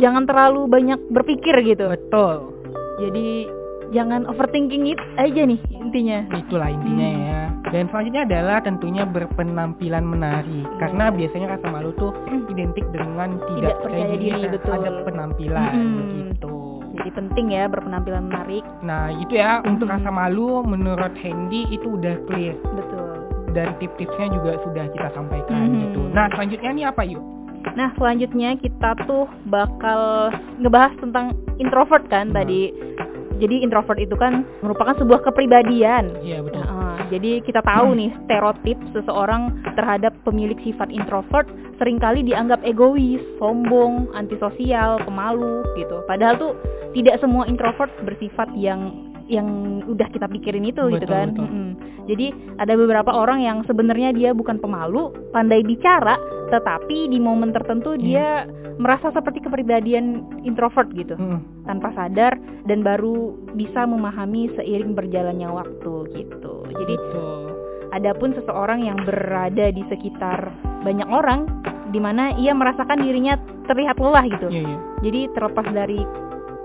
jangan 0.00 0.24
terlalu 0.24 0.64
banyak 0.64 1.00
berpikir 1.12 1.60
gitu. 1.60 1.92
Betul. 1.92 2.56
Jadi 3.04 3.52
jangan 3.90 4.24
overthinking 4.24 4.86
it 4.86 5.00
aja 5.16 5.42
nih 5.42 5.60
intinya. 5.70 6.24
Itulah 6.30 6.70
intinya 6.70 7.08
Hmm. 7.08 7.20
ya. 7.20 7.42
Dan 7.64 7.90
selanjutnya 7.90 8.22
adalah 8.22 8.58
tentunya 8.60 9.02
berpenampilan 9.02 10.04
menarik. 10.04 10.66
Karena 10.78 11.10
biasanya 11.10 11.58
rasa 11.58 11.66
malu 11.68 11.90
tuh 11.94 12.12
Hmm. 12.24 12.46
identik 12.48 12.86
dengan 12.88 13.36
tidak, 13.50 13.74
Tidak 13.74 13.82
percaya 13.82 14.14
diri, 14.14 14.42
betul. 14.46 14.62
terhadap 14.64 14.94
penampilan 15.04 15.72
Mm-mm. 15.74 16.08
gitu. 16.30 16.54
Jadi 16.94 17.10
penting 17.10 17.46
ya 17.50 17.66
berpenampilan 17.66 18.30
menarik. 18.30 18.62
Nah, 18.80 19.10
gitu 19.18 19.34
ya 19.34 19.58
untuk 19.60 19.90
Hmm. 19.90 19.98
rasa 19.98 20.08
malu 20.08 20.62
menurut 20.62 21.12
Hendy 21.18 21.66
itu 21.68 21.98
udah 21.98 22.14
clear 22.24 22.54
Betul. 22.54 23.26
dan 23.50 23.74
tips-tipsnya 23.76 24.30
juga 24.30 24.62
sudah 24.62 24.86
kita 24.88 25.08
sampaikan 25.10 25.66
Hmm. 25.66 25.80
gitu. 25.82 26.00
Nah, 26.08 26.30
selanjutnya 26.30 26.70
nih 26.70 26.86
apa 26.86 27.02
yuk? 27.02 27.24
Nah, 27.74 27.90
selanjutnya 27.96 28.54
kita 28.54 28.94
tuh 29.02 29.24
bakal 29.48 30.30
ngebahas 30.60 30.94
tentang 31.00 31.32
introvert 31.58 32.06
kan 32.06 32.30
Hmm. 32.30 32.36
tadi. 32.36 32.70
Jadi 33.38 33.66
introvert 33.66 33.98
itu 33.98 34.14
kan 34.14 34.46
merupakan 34.62 34.94
sebuah 34.98 35.26
kepribadian. 35.26 36.22
Iya 36.22 36.42
betul. 36.42 36.62
Nah, 36.62 36.98
jadi 37.10 37.42
kita 37.42 37.60
tahu 37.60 37.92
Hmm. 37.92 37.98
nih 37.98 38.10
stereotip 38.26 38.78
seseorang 38.94 39.42
terhadap 39.74 40.12
pemilik 40.22 40.56
sifat 40.62 40.88
introvert 40.90 41.46
sering 41.78 41.98
kali 41.98 42.22
dianggap 42.22 42.62
egois, 42.62 43.20
sombong, 43.42 44.06
antisosial, 44.14 45.02
pemalu 45.02 45.66
gitu. 45.74 46.02
Padahal 46.06 46.38
tuh 46.38 46.52
tidak 46.94 47.18
semua 47.18 47.44
introvert 47.50 47.90
bersifat 48.06 48.46
yang 48.54 48.94
yang 49.34 49.48
udah 49.84 50.08
kita 50.08 50.26
pikirin 50.26 50.64
itu 50.64 50.80
gitu 50.88 51.04
Betul, 51.04 51.14
kan. 51.14 51.28
betul. 51.34 51.46
Mm-mm. 51.46 51.70
Jadi 52.04 52.26
ada 52.60 52.74
beberapa 52.76 53.10
orang 53.10 53.40
yang 53.40 53.58
sebenarnya 53.64 54.12
dia 54.12 54.30
bukan 54.30 54.60
pemalu, 54.60 55.08
pandai 55.32 55.64
bicara, 55.64 56.20
tetapi 56.52 57.08
di 57.08 57.16
momen 57.16 57.50
tertentu 57.50 57.96
Iya. 57.96 58.00
dia 58.00 58.28
merasa 58.76 59.08
seperti 59.08 59.40
kepribadian 59.40 60.20
introvert 60.42 60.90
gitu 60.92 61.14
Mm. 61.14 61.64
tanpa 61.64 61.94
sadar 61.94 62.34
dan 62.66 62.82
baru 62.82 63.32
bisa 63.54 63.86
memahami 63.86 64.50
seiring 64.52 64.92
berjalannya 64.92 65.46
waktu 65.48 65.92
gitu. 66.12 66.54
Jadi 66.68 66.94
Betul. 66.98 67.44
adapun 67.90 68.34
seseorang 68.34 68.82
yang 68.82 68.98
berada 69.06 69.70
di 69.70 69.80
sekitar 69.88 70.50
banyak 70.82 71.06
orang 71.06 71.46
di 71.88 72.02
mana 72.02 72.34
ia 72.36 72.50
merasakan 72.50 73.00
dirinya 73.00 73.38
terlihat 73.64 73.96
lelah 73.96 74.26
gitu. 74.26 74.50
Iya 74.50 74.62
iya. 74.66 74.78
Jadi 75.00 75.20
terlepas 75.32 75.66
dari 75.70 76.00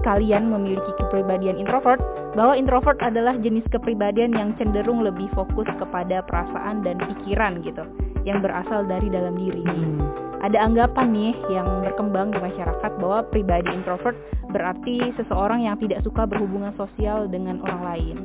kalian 0.06 0.51
memiliki 0.51 0.91
kepribadian 1.00 1.60
introvert, 1.60 2.00
bahwa 2.38 2.53
introvert 2.56 3.00
adalah 3.01 3.36
jenis 3.41 3.65
kepribadian 3.74 4.32
yang 4.34 4.53
cenderung 4.56 5.01
lebih 5.01 5.27
fokus 5.34 5.68
kepada 5.79 6.22
perasaan 6.25 6.86
dan 6.86 7.00
pikiran 7.00 7.60
gitu, 7.65 7.84
yang 8.24 8.39
berasal 8.39 8.86
dari 8.86 9.08
dalam 9.10 9.36
diri. 9.36 9.63
Mm. 9.65 10.00
Ada 10.39 10.56
anggapan 10.72 11.12
nih 11.12 11.36
yang 11.51 11.68
berkembang 11.84 12.32
di 12.32 12.39
masyarakat 12.39 12.91
bahwa 13.03 13.27
pribadi 13.27 13.75
introvert 13.75 14.15
berarti 14.56 15.12
seseorang 15.20 15.68
yang 15.68 15.75
tidak 15.84 16.00
suka 16.08 16.24
berhubungan 16.24 16.72
sosial 16.79 17.27
dengan 17.27 17.60
orang 17.68 17.82
lain. 17.84 18.18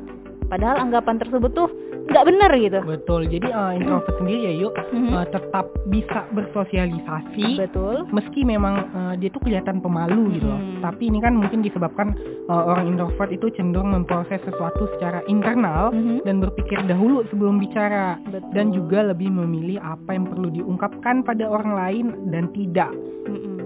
Padahal 0.47 0.79
anggapan 0.79 1.19
tersebut 1.19 1.51
tuh 1.51 1.67
nggak 2.15 2.27
bener 2.27 2.51
gitu. 2.57 2.79
Betul. 2.81 3.21
Jadi 3.27 3.47
eh, 3.47 3.71
introvert 3.75 4.15
sendiri 4.15 4.39
ya 4.41 4.53
yuk 4.55 4.73
Mhm. 4.89 5.11
eh, 5.11 5.27
tetap 5.29 5.65
bisa 5.85 6.23
bersosialisasi 6.31 7.59
Betul. 7.59 8.07
meski 8.09 8.41
memang 8.41 8.75
eh, 8.87 9.13
dia 9.19 9.29
tuh 9.29 9.41
kelihatan 9.41 9.79
pemalu 9.79 10.31
gitu 10.33 10.47
loh. 10.47 10.57
Hmm. 10.57 10.79
Tapi 10.79 11.09
ini 11.09 11.19
kan 11.19 11.35
mungkin 11.35 11.59
disebabkan 11.59 12.15
eh, 12.45 12.63
orang 12.63 12.87
introvert 12.87 13.29
itu 13.29 13.51
cenderung 13.51 13.91
memproses 13.91 14.39
sesuatu 14.41 14.87
secara 14.95 15.19
internal 15.25 15.91
Mhm. 15.91 16.23
dan 16.23 16.39
berpikir 16.39 16.79
dahulu 16.85 17.27
sebelum 17.27 17.57
bicara 17.57 18.15
Betul. 18.23 18.51
dan 18.53 18.65
juga 18.71 18.99
lebih 19.03 19.27
memilih 19.27 19.77
apa 19.77 20.13
yang 20.13 20.25
perlu 20.25 20.49
diungkapkan 20.49 21.21
pada 21.21 21.45
orang 21.45 21.73
lain 21.73 22.05
dan 22.29 22.47
tidak. 22.51 22.93
Mm-mm. 23.25 23.57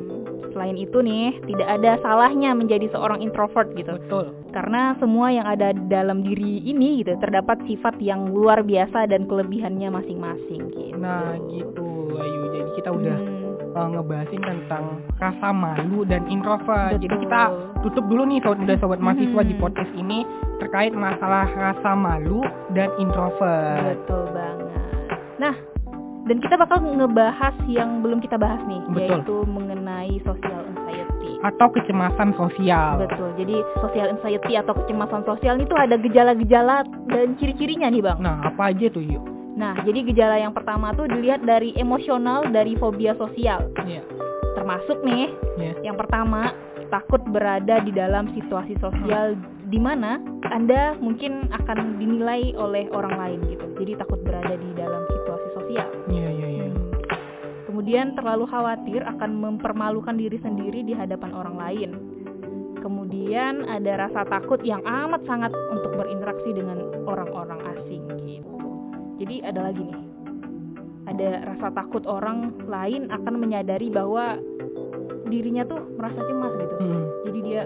Selain 0.49 0.73
itu 0.73 0.97
nih, 0.99 1.37
tidak 1.45 1.67
ada 1.69 2.01
salahnya 2.01 2.51
menjadi 2.51 2.89
seorang 2.89 3.21
introvert 3.21 3.69
gitu. 3.75 3.95
Betul. 3.95 4.33
Karena 4.49 4.97
semua 4.97 5.29
yang 5.29 5.45
ada 5.45 5.71
dalam 5.73 6.25
diri 6.25 6.65
ini 6.65 7.05
gitu 7.05 7.13
terdapat 7.21 7.61
sifat 7.69 8.01
yang 8.01 8.33
luar 8.33 8.65
biasa 8.65 9.05
dan 9.05 9.29
kelebihannya 9.29 9.93
masing-masing 9.93 10.73
gitu. 10.73 10.97
Nah, 10.97 11.37
gitu 11.53 12.17
Ayu. 12.17 12.41
Jadi 12.53 12.69
kita 12.81 12.89
udah 12.89 13.17
Hmm, 13.69 13.77
eh, 13.77 13.87
ngebahasin 13.93 14.41
tentang 14.41 14.83
rasa 15.21 15.53
malu 15.53 16.01
dan 16.01 16.25
introvert. 16.25 16.97
Jadi 16.97 17.05
Betul. 17.05 17.21
kita 17.29 17.41
tutup 17.85 18.05
dulu 18.09 18.25
nih 18.25 18.41
sobat 18.41 18.57
muda 18.57 18.75
sobat 18.81 18.99
mahasiswa 18.99 19.41
Hmm. 19.45 19.49
di 19.49 19.55
podcast 19.55 19.91
ini 19.93 20.19
terkait 20.57 20.91
masalah 20.91 21.45
rasa 21.53 21.93
malu 21.93 22.41
dan 22.73 22.89
introvert. 22.97 23.95
Betul 24.03 24.25
banget. 24.33 24.81
Nah, 25.37 25.55
dan 26.25 26.37
kita 26.41 26.57
bakal 26.57 26.81
ngebahas 26.83 27.55
yang 27.69 28.01
belum 28.01 28.19
kita 28.19 28.35
bahas 28.35 28.59
nih, 28.65 28.81
Betul. 28.89 29.21
yaitu 29.21 29.35
mengenai 29.45 30.17
anxiety. 30.17 30.78
Atau 31.39 31.71
kecemasan 31.71 32.35
sosial. 32.35 32.99
Betul. 32.99 33.31
Jadi 33.39 33.55
social 33.79 34.11
anxiety 34.11 34.59
atau 34.59 34.75
kecemasan 34.75 35.23
sosial 35.23 35.55
itu 35.59 35.71
ada 35.71 35.95
gejala-gejala 35.95 36.83
dan 37.07 37.39
ciri-cirinya 37.39 37.87
nih, 37.87 38.03
Bang. 38.03 38.19
Nah, 38.19 38.43
apa 38.43 38.75
aja 38.75 38.91
tuh 38.91 39.03
yuk? 39.03 39.23
Nah, 39.59 39.75
jadi 39.83 40.07
gejala 40.07 40.39
yang 40.39 40.55
pertama 40.55 40.95
tuh 40.95 41.07
dilihat 41.07 41.43
dari 41.43 41.75
emosional 41.75 42.47
dari 42.47 42.79
fobia 42.79 43.11
sosial. 43.19 43.71
Iya. 43.83 44.03
Termasuk 44.55 45.03
nih, 45.03 45.31
Iya. 45.59 45.91
yang 45.91 45.95
pertama 45.99 46.51
takut 46.89 47.19
berada 47.27 47.83
di 47.83 47.91
dalam 47.91 48.31
situasi 48.33 48.75
sosial 48.81 49.35
di 49.69 49.77
mana 49.77 50.17
Anda 50.49 50.97
mungkin 50.97 51.51
akan 51.53 52.01
dinilai 52.01 52.57
oleh 52.57 52.89
orang 52.89 53.13
lain 53.19 53.39
gitu. 53.51 53.67
Jadi 53.77 53.99
takut 53.99 54.19
berada 54.25 54.55
di 54.55 54.69
dalam 54.73 55.03
situasi 55.11 55.47
sosial. 55.53 55.87
Iya. 56.09 56.29
Hmm. 56.31 56.38
Kemudian 57.89 58.13
terlalu 58.13 58.45
khawatir 58.45 59.01
akan 59.01 59.31
mempermalukan 59.33 60.13
diri 60.13 60.37
sendiri 60.45 60.85
di 60.85 60.93
hadapan 60.93 61.33
orang 61.33 61.57
lain. 61.57 61.89
Kemudian 62.85 63.65
ada 63.65 64.05
rasa 64.05 64.29
takut 64.29 64.61
yang 64.61 64.85
amat 64.85 65.25
sangat 65.25 65.49
untuk 65.73 65.97
berinteraksi 65.97 66.53
dengan 66.53 66.85
orang-orang 67.09 67.57
asing 67.73 68.05
gitu. 68.29 68.45
Jadi 69.17 69.41
ada 69.41 69.73
lagi 69.73 69.81
nih. 69.81 70.01
Ada 71.09 71.29
rasa 71.49 71.73
takut 71.73 72.05
orang 72.05 72.53
lain 72.69 73.09
akan 73.09 73.33
menyadari 73.41 73.89
bahwa 73.89 74.37
dirinya 75.25 75.65
tuh 75.65 75.81
merasa 75.97 76.21
cemas 76.29 76.53
gitu. 76.61 76.75
Hmm. 76.77 77.03
Jadi 77.25 77.39
dia 77.41 77.65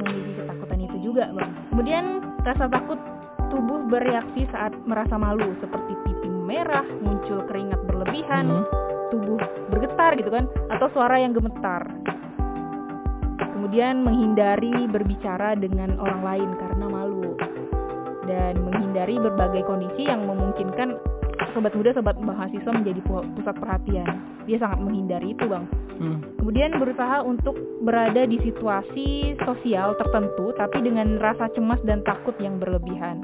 memiliki 0.00 0.32
ketakutan 0.32 0.80
itu 0.80 0.96
juga, 1.04 1.28
Bang. 1.28 1.52
Kemudian 1.68 2.04
rasa 2.40 2.72
takut 2.72 2.96
tubuh 3.52 3.84
bereaksi 3.92 4.48
saat 4.48 4.72
merasa 4.88 5.20
malu 5.20 5.52
seperti 5.60 5.92
pipi 6.08 6.32
merah, 6.48 6.88
muncul 7.04 7.44
keringat 7.52 7.84
berlebihan, 7.84 8.48
Hmm. 8.48 8.81
Tubuh 9.12 9.36
bergetar 9.68 10.16
gitu 10.16 10.32
kan 10.32 10.48
atau 10.72 10.88
suara 10.96 11.20
yang 11.20 11.36
gemetar. 11.36 11.84
Kemudian 13.52 14.02
menghindari 14.02 14.88
berbicara 14.90 15.54
dengan 15.54 15.94
orang 16.02 16.20
lain 16.24 16.50
karena 16.58 16.86
malu 16.88 17.36
dan 18.26 18.58
menghindari 18.58 19.20
berbagai 19.20 19.62
kondisi 19.68 20.08
yang 20.08 20.26
memungkinkan 20.26 20.98
sobat 21.52 21.76
muda 21.76 21.92
sobat 21.92 22.16
mahasiswa 22.18 22.72
menjadi 22.72 23.00
pu- 23.04 23.28
pusat 23.38 23.54
perhatian. 23.60 24.08
Dia 24.48 24.58
sangat 24.58 24.82
menghindari 24.82 25.36
itu, 25.36 25.44
Bang. 25.46 25.68
Hmm. 26.00 26.18
Kemudian 26.40 26.74
berusaha 26.80 27.22
untuk 27.22 27.54
berada 27.84 28.26
di 28.26 28.40
situasi 28.42 29.38
sosial 29.44 29.94
tertentu 30.00 30.50
tapi 30.58 30.82
dengan 30.82 31.20
rasa 31.20 31.46
cemas 31.54 31.78
dan 31.86 32.02
takut 32.02 32.34
yang 32.42 32.58
berlebihan. 32.58 33.22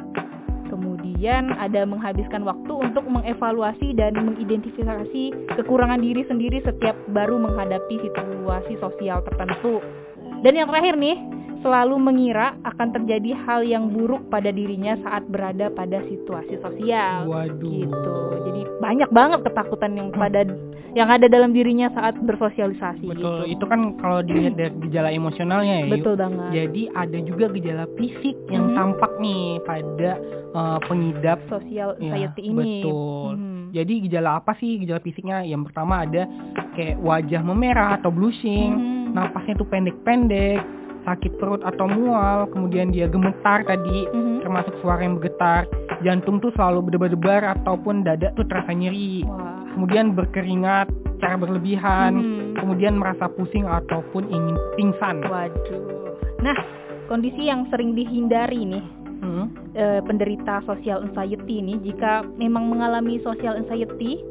Kemudian 1.19 1.51
ada 1.59 1.83
menghabiskan 1.83 2.47
waktu 2.47 2.71
untuk 2.79 3.03
mengevaluasi 3.11 3.91
dan 3.99 4.15
mengidentifikasi 4.15 5.35
kekurangan 5.59 5.99
diri 5.99 6.23
sendiri 6.31 6.63
setiap 6.63 6.95
baru 7.11 7.43
menghadapi 7.43 7.99
situasi 7.99 8.79
sosial 8.79 9.19
tertentu. 9.27 9.83
Dan 10.47 10.55
yang 10.55 10.71
terakhir 10.71 10.95
nih, 10.95 11.19
selalu 11.61 11.97
mengira 11.99 12.55
akan 12.63 12.89
terjadi 12.93 13.35
hal 13.45 13.61
yang 13.63 13.91
buruk 13.91 14.23
pada 14.29 14.49
dirinya 14.49 14.95
saat 15.03 15.27
berada 15.27 15.69
pada 15.69 15.99
situasi 16.07 16.57
sosial. 16.59 17.27
Waduh. 17.27 17.73
Gitu. 17.85 18.15
Jadi 18.49 18.61
banyak 18.79 19.11
banget 19.11 19.41
ketakutan 19.43 19.93
yang 19.95 20.09
pada 20.11 20.47
yang 20.97 21.13
ada 21.13 21.29
dalam 21.29 21.53
dirinya 21.53 21.93
saat 21.93 22.17
bersosialisasi. 22.19 23.05
Betul, 23.05 23.45
gitu. 23.45 23.61
itu 23.61 23.65
kan 23.69 23.93
kalau 24.01 24.25
dilihat 24.25 24.57
dari 24.57 24.73
gejala 24.89 25.13
emosionalnya 25.13 25.85
ya. 25.85 25.89
Betul 25.93 26.15
banget. 26.17 26.49
Jadi 26.51 26.83
ada 26.91 27.19
juga 27.23 27.45
gejala 27.53 27.85
fisik 27.95 28.37
yang 28.49 28.73
Mhm. 28.73 28.75
tampak 28.75 29.13
nih 29.19 29.45
pada 29.63 30.11
eh, 30.49 30.79
pengidap 30.89 31.39
Sosial 31.47 31.93
Ya, 32.01 32.17
anxiety 32.17 32.43
ini. 32.49 32.81
betul. 32.81 33.31
Mhm. 33.37 33.57
Jadi 33.69 33.95
gejala 34.09 34.41
apa 34.41 34.57
sih 34.57 34.81
gejala 34.81 34.97
fisiknya? 34.99 35.45
Yang 35.45 35.69
pertama 35.71 36.09
ada 36.09 36.25
kayak 36.73 36.97
wajah 36.99 37.43
memerah 37.45 38.01
atau 38.01 38.09
blushing, 38.09 38.73
Mhm. 38.73 39.13
napasnya 39.13 39.55
tuh 39.55 39.69
pendek-pendek, 39.69 40.65
sakit 41.09 41.41
perut 41.41 41.65
atau 41.65 41.89
mual, 41.89 42.45
kemudian 42.53 42.93
dia 42.93 43.09
gemetar 43.09 43.65
tadi, 43.65 44.05
Mhm. 44.13 44.45
termasuk 44.45 44.77
suara 44.85 45.01
yang 45.01 45.17
bergetar, 45.17 45.65
jantung 46.05 46.37
tuh 46.45 46.53
selalu 46.53 46.93
berdebar-debar 46.93 47.57
ataupun 47.57 48.05
dada 48.05 48.29
tuh 48.37 48.45
terasa 48.45 48.77
nyeri, 48.77 49.25
Wah. 49.25 49.73
kemudian 49.73 50.13
berkeringat 50.13 50.93
secara 51.17 51.41
berlebihan, 51.41 52.13
Mhm. 52.13 52.61
kemudian 52.61 53.01
merasa 53.01 53.33
pusing 53.33 53.65
ataupun 53.65 54.29
ingin 54.29 54.57
pingsan. 54.77 55.25
Waduh. 55.25 56.21
Nah, 56.45 56.55
kondisi 57.09 57.49
yang 57.49 57.65
sering 57.73 57.97
dihindari 57.97 58.69
nih 58.69 58.85
Hmm. 59.19 59.51
eh, 59.75 59.99
penderita 60.07 60.63
social 60.63 61.03
anxiety 61.03 61.59
ini 61.59 61.81
jika 61.83 62.23
memang 62.39 62.71
mengalami 62.71 63.19
social 63.27 63.59
anxiety 63.59 64.23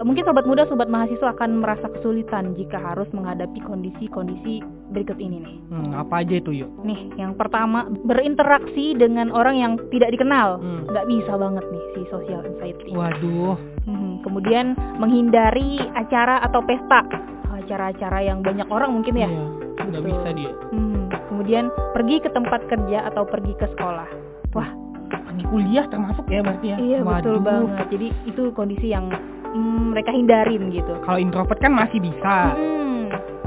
mungkin 0.00 0.24
sobat 0.24 0.48
muda 0.48 0.64
sobat 0.64 0.88
mahasiswa 0.88 1.36
akan 1.36 1.60
merasa 1.60 1.92
kesulitan 1.92 2.56
jika 2.56 2.80
harus 2.80 3.04
menghadapi 3.12 3.60
kondisi-kondisi 3.60 4.64
berikut 4.90 5.16
ini 5.16 5.38
nih. 5.38 5.56
Hmm, 5.68 5.90
apa 5.94 6.20
aja 6.20 6.34
itu 6.34 6.50
yuk? 6.52 6.70
Nih, 6.82 7.14
yang 7.14 7.34
pertama 7.34 7.86
berinteraksi 8.02 8.92
dengan 8.92 9.30
orang 9.30 9.56
yang 9.56 9.72
tidak 9.88 10.10
dikenal. 10.10 10.58
Hmm. 10.58 10.82
nggak 10.86 11.06
bisa 11.06 11.32
banget 11.34 11.64
nih 11.64 11.84
si 11.94 12.00
social 12.08 12.42
anxiety. 12.42 12.90
Waduh, 12.90 13.54
Mhm. 13.80 14.20
Kemudian 14.20 14.66
menghindari 15.00 15.80
acara 15.94 16.42
atau 16.42 16.60
pesta, 16.60 17.00
acara-acara 17.48 18.18
yang 18.20 18.38
banyak 18.40 18.66
orang 18.66 18.90
mungkin 18.92 19.14
ya. 19.16 19.26
Iya, 19.26 19.44
nggak 19.80 20.02
Betul. 20.02 20.10
bisa 20.12 20.28
dia. 20.34 20.52
Hmm, 20.70 20.98
Kemudian 21.30 21.64
pergi 21.92 22.16
ke 22.18 22.28
tempat 22.28 22.60
kerja 22.66 23.06
atau 23.06 23.22
pergi 23.24 23.54
ke 23.54 23.66
sekolah. 23.70 24.08
Wah, 24.52 24.70
Pergi 25.10 25.42
kuliah 25.44 25.86
termasuk 25.86 26.26
ya 26.26 26.42
berarti 26.42 26.66
ya? 26.68 26.76
iya 26.76 26.98
betul 27.00 27.38
Waduh. 27.38 27.42
banget. 27.42 27.86
Jadi 27.88 28.06
itu 28.26 28.42
kondisi 28.50 28.86
yang 28.88 29.06
mm, 29.48 29.90
mereka 29.90 30.10
hindarin 30.10 30.70
gitu. 30.70 30.90
Kalau 31.00 31.18
introvert 31.18 31.58
kan 31.58 31.72
masih 31.72 31.98
bisa. 31.98 32.54
Hmm, 32.54 32.79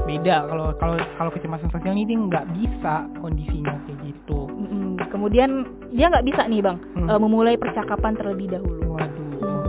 Beda 0.04 0.44
kalau 0.44 0.66
kalau 0.76 0.94
kalau 1.16 1.30
kecemasan 1.30 1.70
sosial 1.70 1.96
ini 1.96 2.12
nggak 2.14 2.44
bisa 2.52 3.08
kondisinya 3.18 3.72
kayak 3.82 3.98
gitu. 4.04 4.44
mm-mm. 4.46 5.00
Kemudian 5.08 5.64
dia 5.90 6.08
nggak 6.08 6.26
bisa 6.26 6.44
nih 6.44 6.60
bang 6.60 6.76
Hmm. 6.94 7.08
eh, 7.08 7.18
memulai 7.18 7.56
percakapan 7.56 8.12
terlebih 8.12 8.50
dahulu. 8.50 8.94
Waduh. 8.94 9.40
Hmm. 9.40 9.62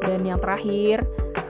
Dan 0.00 0.20
yang 0.24 0.38
terakhir 0.38 1.02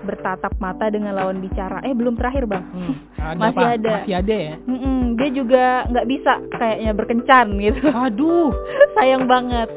bertatap 0.05 0.57
mata 0.57 0.89
dengan 0.89 1.13
lawan 1.13 1.39
bicara. 1.39 1.81
Eh 1.81 1.93
belum 1.93 2.17
terakhir 2.17 2.45
bang. 2.45 2.65
Hmm, 2.67 2.95
ada 3.23 3.39
Masih 3.39 3.61
apa? 3.61 3.77
ada. 3.77 3.95
Masih 4.01 4.15
ada 4.17 4.37
ya? 4.39 4.55
Mm-mm, 4.63 4.99
dia 5.15 5.31
juga 5.31 5.65
nggak 5.87 6.07
bisa 6.07 6.33
kayaknya 6.55 6.93
berkencan 6.93 7.47
gitu. 7.59 7.87
Aduh. 7.89 8.49
Sayang 8.97 9.25
banget. 9.27 9.69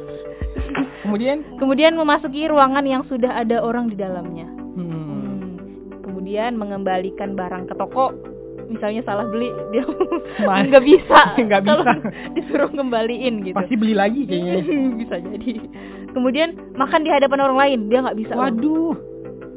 Kemudian 1.03 1.37
Kemudian 1.55 1.93
memasuki 1.95 2.47
ruangan 2.47 2.83
yang 2.83 3.03
sudah 3.03 3.35
ada 3.35 3.59
orang 3.59 3.87
di 3.87 3.95
dalamnya. 3.95 4.47
hmm, 4.47 4.87
Hmm. 4.87 5.35
Kemudian 6.01 6.55
mengembalikan 6.55 7.33
barang 7.33 7.67
ke 7.67 7.75
toko. 7.75 8.15
Misalnya 8.67 9.01
salah 9.01 9.25
beli, 9.25 9.47
dia 9.71 9.83
Mas- 10.43 10.67
nggak 10.69 10.83
bisa. 10.83 11.19
Nggak 11.39 11.61
bisa. 11.63 11.91
Disuruh 12.33 12.69
kembaliin 12.69 13.41
gitu. 13.41 13.55
pasti 13.55 13.73
beli 13.73 13.93
lagi 13.93 14.23
kayaknya. 14.23 14.63
bisa 14.95 15.15
jadi. 15.17 15.51
Kemudian 16.11 16.49
makan 16.73 17.01
di 17.01 17.09
hadapan 17.09 17.39
orang 17.41 17.57
lain, 17.57 17.79
dia 17.87 17.99
nggak 18.01 18.17
bisa. 18.17 18.33
Waduh. 18.33 18.95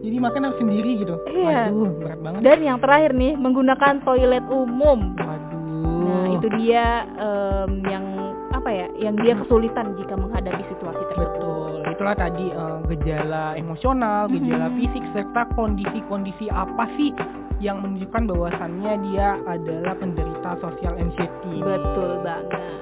Jadi 0.00 0.16
makan 0.16 0.40
harus 0.42 0.58
sendiri 0.58 0.92
gitu. 0.96 1.12
Iya. 1.28 1.68
Waduh, 1.68 1.90
berat 1.98 2.18
banget. 2.20 2.40
Dan 2.40 2.58
yang 2.62 2.78
terakhir 2.78 3.10
nih, 3.12 3.32
menggunakan 3.34 3.94
toilet 4.00 4.44
umum. 4.46 5.12
Waduh. 5.12 5.58
Nah, 6.00 6.26
itu 6.32 6.46
dia 6.56 6.84
em, 7.14 7.70
yang 7.84 8.04
apa 8.50 8.68
ya? 8.68 8.86
Yang 8.98 9.14
dia 9.20 9.34
kesulitan 9.36 9.92
jika 9.96 10.14
menghadapi 10.14 10.62
situasi 10.66 11.02
tersebut. 11.06 11.28
Betul, 11.36 11.72
itulah 11.86 12.14
tadi 12.14 12.46
eh, 12.46 12.78
gejala 12.88 13.44
emosional, 13.54 14.28
gejala 14.28 14.68
Mhm. 14.68 14.76
fisik 14.76 15.04
serta 15.10 15.42
kondisi-kondisi 15.52 16.48
apa 16.48 16.88
sih 16.94 17.12
yang 17.60 17.84
menunjukkan 17.84 18.24
bahwasannya 18.24 18.92
dia 19.12 19.36
adalah 19.44 19.94
penderita 20.00 20.50
social 20.64 20.94
anxiety. 20.96 21.60
Betul 21.60 22.24
banget. 22.24 22.80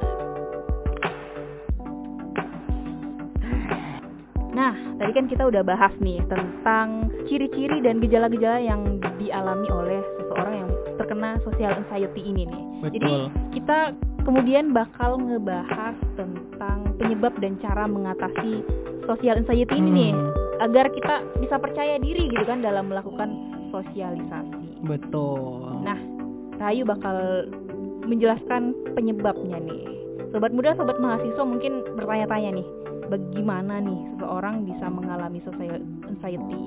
Nah, 4.58 4.74
tadi 4.98 5.12
kan 5.14 5.30
kita 5.30 5.46
udah 5.46 5.62
bahas 5.62 5.94
nih 6.02 6.18
tentang 6.26 7.14
ciri-ciri 7.30 7.78
dan 7.78 8.02
gejala-gejala 8.02 8.58
yang 8.58 8.98
dialami 9.22 9.70
oleh 9.70 10.02
seseorang 10.18 10.54
yang 10.66 10.70
terkena 10.98 11.38
social 11.46 11.78
anxiety 11.78 12.26
ini 12.26 12.42
nih. 12.46 12.62
Jadi 12.90 12.98
Betul. 12.98 13.22
kita 13.54 13.78
kemudian 14.26 14.74
bakal 14.74 15.14
ngebahas 15.22 15.94
tentang 16.18 16.90
penyebab 16.98 17.38
dan 17.38 17.54
cara 17.62 17.86
mengatasi 17.86 18.66
social 19.06 19.38
anxiety 19.38 19.78
ini 19.78 19.90
nih 19.94 20.10
Hmm, 20.10 20.30
agar 20.58 20.90
kita 20.90 21.22
bisa 21.38 21.56
percaya 21.62 21.94
diri 22.02 22.26
gitu 22.26 22.42
kan 22.42 22.58
dalam 22.58 22.90
melakukan 22.90 23.30
sosialisasi. 23.70 24.57
Betul. 24.84 25.82
Nah, 25.82 25.98
Rayu 26.58 26.82
bakal 26.86 27.46
menjelaskan 28.06 28.74
penyebabnya 28.96 29.58
nih. 29.62 29.84
Sobat 30.34 30.52
muda, 30.52 30.76
sobat 30.76 31.00
mahasiswa 31.00 31.44
mungkin 31.44 31.86
bertanya-tanya 31.96 32.60
nih, 32.60 32.68
bagaimana 33.08 33.80
nih 33.80 34.00
seseorang 34.16 34.68
bisa 34.68 34.86
mengalami 34.92 35.40
social 35.44 35.80
anxiety? 36.04 36.60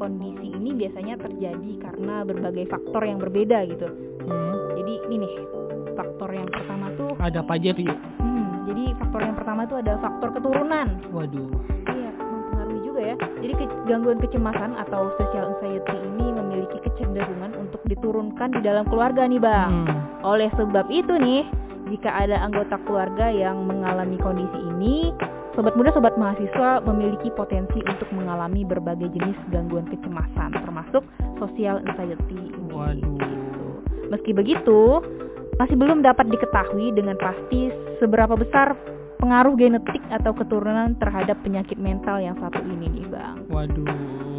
Kondisi 0.00 0.48
ini 0.50 0.74
biasanya 0.74 1.14
terjadi 1.20 1.72
karena 1.78 2.26
berbagai 2.26 2.66
faktor 2.72 3.02
yang 3.06 3.20
berbeda 3.20 3.68
gitu. 3.68 3.86
Hmm, 4.26 4.74
Jadi 4.80 4.94
ini 5.06 5.16
nih, 5.22 5.34
faktor 5.94 6.32
yang 6.32 6.48
pertama 6.48 6.90
tuh, 6.96 7.12
ada 7.20 7.44
apa 7.44 7.54
aja 7.54 7.70
tuh? 7.76 7.86
Hmm, 8.18 8.66
jadi 8.66 8.84
faktor 8.98 9.20
yang 9.22 9.36
pertama 9.36 9.62
tuh 9.68 9.76
ada 9.78 9.92
faktor 10.00 10.28
keturunan. 10.34 10.86
Waduh. 11.12 11.50
Juga 13.02 13.10
ya. 13.10 13.16
Jadi 13.42 13.52
ke- 13.58 13.78
gangguan 13.90 14.18
kecemasan 14.22 14.78
atau 14.78 15.10
social 15.18 15.50
anxiety 15.50 15.96
ini 15.98 16.26
memiliki 16.30 16.78
kecenderungan 16.86 17.58
untuk 17.58 17.82
diturunkan 17.90 18.54
di 18.54 18.60
dalam 18.62 18.86
keluarga 18.86 19.26
nih, 19.26 19.42
Bang. 19.42 19.90
Hmm, 19.90 19.98
Oleh 20.22 20.46
sebab 20.54 20.86
itu 20.86 21.18
nih, 21.18 21.42
jika 21.90 22.14
ada 22.14 22.38
anggota 22.38 22.78
keluarga 22.86 23.26
yang 23.26 23.66
mengalami 23.66 24.14
kondisi 24.22 24.54
ini, 24.70 25.10
sobat 25.58 25.74
muda, 25.74 25.90
sobat 25.90 26.14
mahasiswa 26.14 26.78
memiliki 26.86 27.26
potensi 27.34 27.82
untuk 27.82 28.06
mengalami 28.14 28.62
berbagai 28.62 29.10
jenis 29.10 29.34
gangguan 29.50 29.90
kecemasan, 29.90 30.54
termasuk 30.62 31.02
social 31.42 31.82
anxiety 31.82 32.38
ini. 32.38 32.70
Waduh. 32.70 33.18
Gitu. 33.18 33.66
Meski 34.14 34.30
begitu, 34.30 35.02
masih 35.58 35.74
belum 35.74 36.06
dapat 36.06 36.30
diketahui 36.30 36.94
dengan 36.94 37.18
pasti 37.18 37.74
seberapa 37.98 38.38
besar 38.38 38.78
pengaruh 39.22 39.54
genetik 39.54 40.02
atau 40.10 40.34
keturunan 40.34 40.98
terhadap 40.98 41.38
penyakit 41.46 41.78
mental 41.78 42.18
yang 42.18 42.34
satu 42.42 42.58
ini 42.58 42.90
nih, 42.90 43.06
Bang. 43.06 43.46
Waduh, 43.46 43.86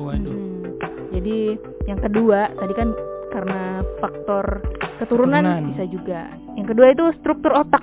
waduh. 0.04 0.36
Hmm. 0.36 0.76
Jadi 1.16 1.56
yang 1.88 2.04
kedua 2.04 2.52
tadi 2.60 2.74
kan 2.76 2.92
karena 3.32 3.80
faktor 3.98 4.60
keturunan, 5.00 5.42
Keturunan. 5.42 5.64
bisa 5.72 5.84
juga. 5.88 6.22
Yang 6.60 6.68
kedua 6.76 6.88
itu 6.92 7.04
struktur 7.24 7.52
otak. 7.56 7.82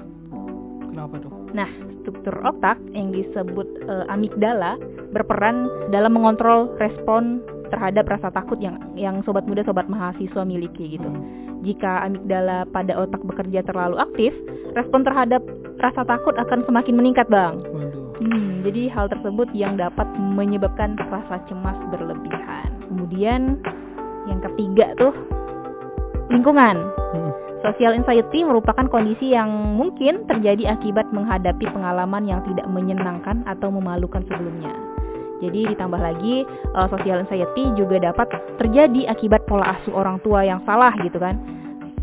Kenapa 0.93 1.17
tuh? 1.19 1.33
Nah, 1.57 1.67
struktur 2.05 2.37
otak 2.45 2.77
yang 2.93 3.11
disebut 3.11 3.67
eh, 3.83 4.05
amigdala 4.13 4.77
berperan 5.11 5.67
dalam 5.91 6.15
mengontrol 6.15 6.71
respon 6.79 7.41
terhadap 7.71 8.07
rasa 8.07 8.29
takut 8.31 8.59
yang 8.59 8.79
yang 8.95 9.23
sobat 9.23 9.47
muda 9.47 9.63
sobat 9.65 9.87
mahasiswa 9.87 10.43
miliki 10.43 10.99
gitu. 10.99 11.07
Hmm, 11.07 11.63
Jika 11.63 12.03
amigdala 12.07 12.67
pada 12.71 12.95
otak 12.99 13.23
bekerja 13.23 13.63
terlalu 13.63 13.99
aktif, 13.99 14.33
respon 14.77 15.07
terhadap 15.07 15.43
rasa 15.81 16.05
takut 16.05 16.35
akan 16.37 16.65
semakin 16.67 16.95
meningkat, 16.97 17.27
Bang. 17.29 17.63
Waduh. 17.65 18.21
Hmm, 18.21 18.61
jadi 18.69 18.93
hal 18.93 19.09
tersebut 19.09 19.49
yang 19.57 19.81
dapat 19.81 20.05
menyebabkan 20.19 20.93
rasa 21.09 21.41
cemas 21.49 21.77
berlebihan. 21.89 22.69
Kemudian 22.85 23.57
yang 24.29 24.41
ketiga 24.45 24.93
tuh 25.01 25.17
lingkungan. 26.29 26.77
Hmm, 27.17 27.33
Social 27.61 27.93
anxiety 27.93 28.41
merupakan 28.41 28.89
kondisi 28.89 29.37
yang 29.37 29.53
mungkin 29.77 30.25
terjadi 30.25 30.73
akibat 30.81 31.13
menghadapi 31.13 31.69
pengalaman 31.69 32.25
yang 32.25 32.41
tidak 32.49 32.65
menyenangkan 32.73 33.45
atau 33.45 33.69
memalukan 33.69 34.25
sebelumnya. 34.25 34.73
Jadi 35.45 35.69
ditambah 35.73 36.01
lagi 36.01 36.49
eh, 36.49 36.87
social 36.89 37.21
anxiety 37.21 37.69
juga 37.77 38.01
dapat 38.01 38.33
terjadi 38.57 39.13
akibat 39.13 39.45
pola 39.45 39.77
asuh 39.77 39.93
orang 39.93 40.17
tua 40.25 40.41
yang 40.45 40.65
salah 40.65 40.93
gitu 41.05 41.21
kan. 41.21 41.37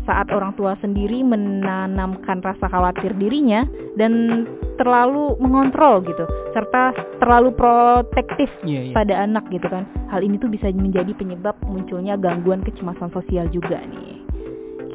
Saat 0.08 0.32
orang 0.32 0.56
tua 0.56 0.72
sendiri 0.80 1.20
menanamkan 1.20 2.40
rasa 2.40 2.64
khawatir 2.64 3.12
dirinya 3.14 3.68
dan 3.94 4.42
terlalu 4.80 5.36
mengontrol 5.36 6.00
gitu 6.00 6.24
serta 6.56 6.96
terlalu 7.20 7.52
protektif 7.52 8.48
Iya, 8.64 8.88
iya. 8.88 8.94
pada 8.96 9.14
anak 9.20 9.44
gitu 9.52 9.68
kan. 9.68 9.84
Hal 10.08 10.24
ini 10.24 10.40
tuh 10.40 10.48
bisa 10.48 10.72
menjadi 10.72 11.12
penyebab 11.12 11.60
munculnya 11.68 12.16
gangguan 12.16 12.64
kecemasan 12.64 13.12
sosial 13.12 13.52
juga 13.52 13.84
nih. 13.84 14.16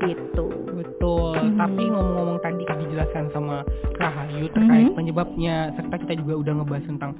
Gitu. 0.01 0.45
Betul. 0.73 1.37
Mhm. 1.37 1.61
Tapi 1.61 1.83
ngomong-ngomong 1.85 2.39
tadi 2.41 2.63
dijelaskan 2.65 3.29
sama 3.29 3.61
Rahayu 3.95 4.49
terkait 4.49 4.89
Mhm. 4.89 4.97
penyebabnya 4.97 5.55
serta 5.77 5.95
kita 6.01 6.13
juga 6.17 6.33
udah 6.41 6.53
ngebahas 6.57 6.85
tentang 6.89 7.11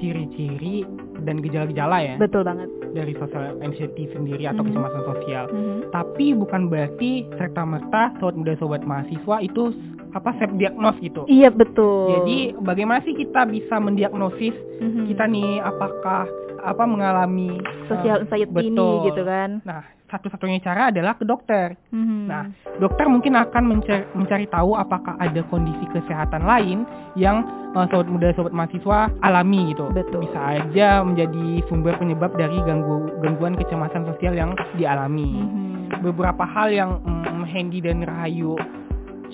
ciri-ciri 0.00 0.82
dan 1.22 1.38
gejala-gejala 1.38 1.96
ya 2.00 2.14
Betul 2.16 2.42
banget. 2.42 2.68
Dari 2.94 3.12
social 3.18 3.58
anxiety 3.58 4.06
sendiri 4.08 4.46
atau 4.46 4.62
Mhm. 4.62 4.70
kecemasan 4.70 5.02
sosial. 5.04 5.44
Mhm. 5.50 5.78
Tapi 5.90 6.26
bukan 6.32 6.62
berarti 6.66 7.10
serta 7.34 7.62
merta 7.62 8.14
sobat 8.16 8.34
muda 8.34 8.54
sobat 8.56 8.82
mahasiswa 8.82 9.36
itu 9.42 9.74
apa 10.14 10.30
self 10.38 10.54
diagnos 10.54 10.94
gitu. 11.02 11.26
Iya 11.26 11.50
betul. 11.50 12.06
Jadi 12.08 12.38
bagaimana 12.62 13.02
sih 13.02 13.12
kita 13.12 13.44
bisa 13.44 13.76
mendiagnosis 13.76 14.54
Mhm. 14.78 15.10
kita 15.10 15.26
nih 15.26 15.58
apakah 15.60 16.30
apa 16.64 16.84
mengalami 16.86 17.60
social 17.84 18.16
eh, 18.16 18.22
anxiety 18.24 18.48
ini 18.64 18.72
betul. 18.72 19.04
gitu 19.04 19.22
kan. 19.22 19.50
Nah, 19.66 19.82
satu-satunya 20.14 20.62
cara 20.62 20.94
adalah 20.94 21.18
ke 21.18 21.26
dokter. 21.26 21.74
Mhm. 21.90 22.30
Nah, 22.30 22.46
dokter 22.78 23.10
mungkin 23.10 23.34
akan 23.34 23.62
mencari, 23.66 24.06
mencari 24.14 24.46
tahu 24.46 24.78
apakah 24.78 25.18
ada 25.18 25.42
kondisi 25.50 25.82
kesehatan 25.90 26.46
lain 26.46 26.86
yang 27.18 27.42
eh, 27.74 27.86
sobat 27.90 28.06
muda 28.06 28.30
sobat 28.38 28.54
mahasiswa 28.54 29.10
alami 29.26 29.74
gitu. 29.74 29.90
Betul. 29.90 30.30
Bisa 30.30 30.62
aja 30.62 31.02
menjadi 31.02 31.66
sumber 31.66 31.98
penyebab 31.98 32.30
dari 32.38 32.54
ganggu, 32.62 33.10
gangguan 33.18 33.58
kecemasan 33.58 34.06
sosial 34.14 34.38
yang 34.38 34.54
dialami. 34.78 35.42
Mhm. 35.42 36.00
Beberapa 36.06 36.46
hal 36.46 36.70
yang 36.70 37.02
mm, 37.02 37.42
Hendy 37.50 37.82
dan 37.82 38.06
Rahayu 38.06 38.54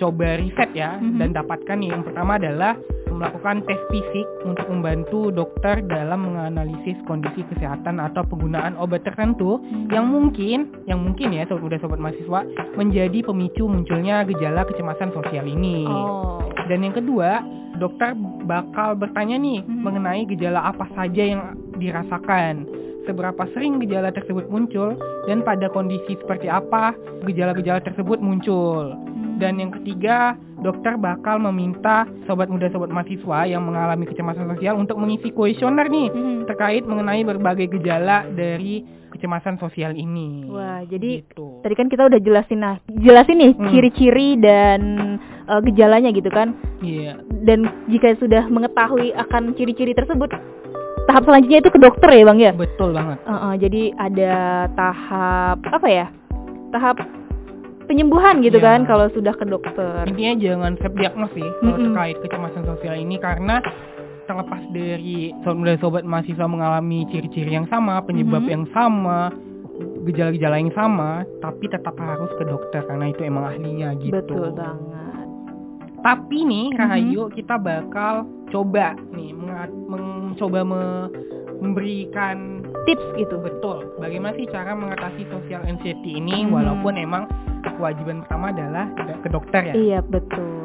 coba 0.00 0.40
riset 0.40 0.72
ya 0.72 0.96
Mhm. 0.96 1.20
dan 1.20 1.28
dapatkan 1.36 1.78
yang 1.84 2.00
pertama 2.00 2.40
adalah 2.40 2.72
melakukan 3.20 3.60
tes 3.68 3.76
fisik 3.92 4.24
untuk 4.48 4.64
membantu 4.72 5.28
dokter 5.28 5.84
dalam 5.84 6.24
menganalisis 6.24 6.96
kondisi 7.04 7.44
kesehatan 7.52 8.00
atau 8.00 8.24
penggunaan 8.24 8.80
obat 8.80 9.04
tertentu 9.04 9.60
yang 9.92 10.08
mungkin 10.08 10.72
yang 10.88 11.04
mungkin 11.04 11.36
ya 11.36 11.44
sobat 11.44 11.60
muda 11.60 11.76
sobat 11.84 12.00
mahasiswa 12.00 12.40
menjadi 12.80 13.20
pemicu 13.20 13.68
munculnya 13.68 14.24
gejala 14.24 14.64
kecemasan 14.64 15.12
sosial 15.12 15.44
ini. 15.44 15.84
Oh. 15.84 16.40
Dan 16.72 16.80
yang 16.80 16.96
kedua, 16.96 17.44
dokter 17.76 18.16
bakal 18.48 18.96
bertanya 18.96 19.36
nih 19.36 19.60
Mhm. 19.68 19.84
mengenai 19.84 20.22
gejala 20.24 20.72
apa 20.72 20.88
saja 20.96 21.20
yang 21.20 21.60
dirasakan. 21.76 22.64
Seberapa 23.04 23.44
sering 23.52 23.80
gejala 23.84 24.12
tersebut 24.16 24.48
muncul 24.48 24.96
dan 25.28 25.44
pada 25.44 25.68
kondisi 25.68 26.16
seperti 26.16 26.48
apa 26.48 26.96
gejala-gejala 27.28 27.84
tersebut 27.84 28.16
muncul. 28.22 28.96
Dan 29.40 29.56
yang 29.56 29.72
ketiga, 29.72 30.36
dokter 30.60 30.94
bakal 30.94 31.40
meminta 31.40 32.04
sobat 32.24 32.46
muda 32.46 32.68
sobat 32.68 32.88
mahasiswa 32.88 33.44
yang 33.44 33.62
mengalami 33.62 34.04
kecemasan 34.04 34.48
sosial 34.50 34.76
untuk 34.76 34.96
mengisi 34.96 35.28
kuesioner 35.30 35.86
nih 35.86 36.08
Mhm. 36.08 36.44
terkait 36.44 36.84
mengenai 36.84 37.22
berbagai 37.22 37.68
gejala 37.70 38.28
dari 38.28 38.84
kecemasan 39.10 39.58
sosial 39.58 39.92
ini. 39.92 40.46
Wah, 40.46 40.86
jadi 40.86 41.24
Gitu. 41.24 41.60
tadi 41.60 41.74
kan 41.74 41.88
kita 41.88 42.06
udah 42.06 42.20
jelasin 42.20 42.60
nah, 42.60 42.76
jelasin 42.88 43.36
nih 43.36 43.52
Hmm. 43.52 43.68
ciri-ciri 43.68 44.28
dan 44.36 44.80
eh, 45.42 45.60
gejalanya 45.66 46.14
gitu 46.14 46.30
kan. 46.30 46.54
Iya, 46.78 47.18
Dan 47.42 47.66
jika 47.88 48.14
sudah 48.14 48.46
mengetahui 48.46 49.10
akan 49.10 49.50
ciri-ciri 49.52 49.90
tersebut, 49.92 50.30
tahap 51.04 51.26
selanjutnya 51.26 51.58
itu 51.58 51.72
ke 51.72 51.80
dokter 51.80 52.06
ya, 52.12 52.22
Bang 52.22 52.38
ya? 52.38 52.54
betul 52.54 52.94
banget. 52.94 53.18
Eh, 53.18 53.32
eh, 53.32 53.54
jadi 53.58 53.82
ada 53.98 54.32
tahap 54.70 55.58
apa 55.66 55.88
ya? 55.90 56.06
Tahap 56.70 57.02
penyembuhan 57.90 58.38
gitu 58.38 58.56
Iya. 58.56 58.66
kan 58.70 58.80
kalau 58.86 59.10
sudah 59.10 59.34
ke 59.34 59.42
dokter. 59.42 60.06
Intinya 60.06 60.38
jangan 60.38 60.72
self 60.78 60.94
diagnos 60.94 61.34
sih 61.34 61.42
kalau 61.58 61.74
Mm-mm. 61.74 61.84
terkait 61.90 62.16
kecemasan 62.22 62.62
sosial 62.64 62.94
ini 62.94 63.18
karena 63.18 63.58
terlepas 64.24 64.62
dari 64.70 65.34
sobat 65.42 65.82
sobat 65.82 66.04
mahasiswa 66.06 66.46
mengalami 66.46 67.02
ciri-ciri 67.10 67.50
yang 67.50 67.66
sama, 67.66 67.98
penyebab 67.98 68.46
Mhm. 68.46 68.52
yang 68.54 68.64
sama, 68.70 69.34
gejala-gejala 70.06 70.56
yang 70.56 70.70
sama, 70.70 71.26
tapi 71.40 71.66
tetap 71.66 71.98
harus 71.98 72.30
ke 72.38 72.46
dokter 72.46 72.86
karena 72.86 73.10
itu 73.10 73.26
emang 73.26 73.50
ahlinya 73.50 73.98
gitu. 73.98 74.14
Betul 74.14 74.54
banget. 74.54 75.26
Tapi 76.00 76.38
nih. 76.46 76.66
Rahayu 76.78 77.28
kita 77.34 77.58
bakal 77.58 78.22
coba 78.48 78.94
nih 79.10 79.34
mencoba 79.34 80.62
me- 80.62 81.10
memberikan 81.60 82.59
Tips 82.82 83.06
gitu. 83.14 83.36
betul 83.36 83.92
bagaimana 83.96 84.32
sih 84.34 84.46
cara 84.46 84.72
mengatasi 84.72 85.28
social 85.28 85.62
anxiety 85.62 86.16
ini 86.16 86.44
Mhm. 86.44 86.50
walaupun 86.50 86.96
emang 86.96 87.24
kewajiban 87.76 88.24
pertama 88.24 88.50
adalah 88.50 88.86
ke 89.20 89.28
dokter 89.28 89.62
ya. 89.62 89.74
Iya, 89.74 89.98
betul. 90.02 90.64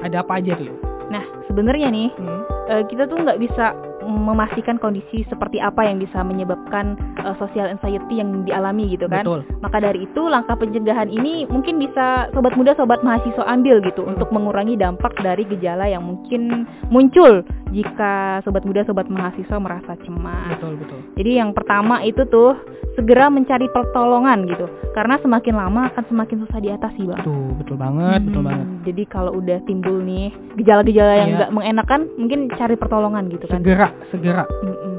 Ada 0.00 0.22
apa 0.22 0.38
aja 0.38 0.54
tuh? 0.54 0.70
Nah, 1.06 1.22
sebenarnya 1.46 1.88
nih 1.88 2.08
Hmm. 2.14 2.42
eh, 2.68 2.82
kita 2.86 3.06
tuh 3.06 3.18
nggak 3.18 3.38
bisa 3.38 3.74
memastikan 4.06 4.78
kondisi 4.78 5.26
seperti 5.26 5.58
apa 5.58 5.82
yang 5.82 5.98
bisa 5.98 6.22
menyebabkan 6.22 6.94
eh, 7.18 7.34
social 7.36 7.66
anxiety 7.68 8.18
yang 8.18 8.42
dialami 8.42 8.88
gitu 8.88 9.06
kan. 9.06 9.22
Betul. 9.22 9.40
Maka 9.58 9.78
dari 9.80 10.02
itu 10.02 10.22
langkah 10.24 10.54
pencegahan 10.54 11.08
ini 11.08 11.44
mungkin 11.44 11.76
bisa 11.76 12.30
sobat 12.30 12.54
muda 12.54 12.72
sobat 12.74 13.02
mahasiswa 13.02 13.42
ambil 13.44 13.82
gitu 13.82 14.02
Hmm. 14.02 14.14
untuk 14.14 14.30
mengurangi 14.30 14.76
dampak 14.76 15.18
dari 15.18 15.42
gejala 15.44 15.84
yang 15.84 16.02
mungkin 16.02 16.64
muncul 16.86 17.42
jika 17.70 18.38
sobat 18.40 18.62
muda 18.62 18.84
sobat 18.84 19.06
mahasiswa 19.06 19.56
merasa 19.56 19.98
cemas. 20.00 20.54
Betul 20.54 20.78
betul. 20.78 20.98
Jadi 21.16 21.30
yang 21.34 21.50
pertama 21.50 22.00
itu 22.00 22.22
tuh 22.24 22.54
segera 22.94 23.26
mencari 23.26 23.66
pertolongan 23.68 24.46
gitu. 24.46 24.64
Karena 24.92 25.18
semakin 25.18 25.54
lama 25.54 25.90
akan 25.90 26.04
semakin 26.06 26.36
susah 26.42 26.58
diatasi, 26.58 27.02
Bang. 27.04 27.20
Tuh 27.20 27.52
betul 27.56 27.76
banget, 27.76 28.20
betul 28.22 28.40
Hmm, 28.40 28.48
banget. 28.48 28.66
Jadi 28.86 29.02
kalau 29.06 29.32
udah 29.34 29.58
timbul 29.64 29.98
nih 29.98 30.28
gejala-gejala 30.56 31.12
yang 31.16 31.28
Iya. 31.28 31.36
nggak 31.36 31.50
mengenakan, 31.52 32.00
mungkin 32.16 32.38
cari 32.50 32.74
pertolongan 32.74 33.28
gitu 33.28 33.44
kan. 33.44 33.60
Segera, 33.60 33.88
segera. 34.10 34.44
Mm-mm. 34.62 34.94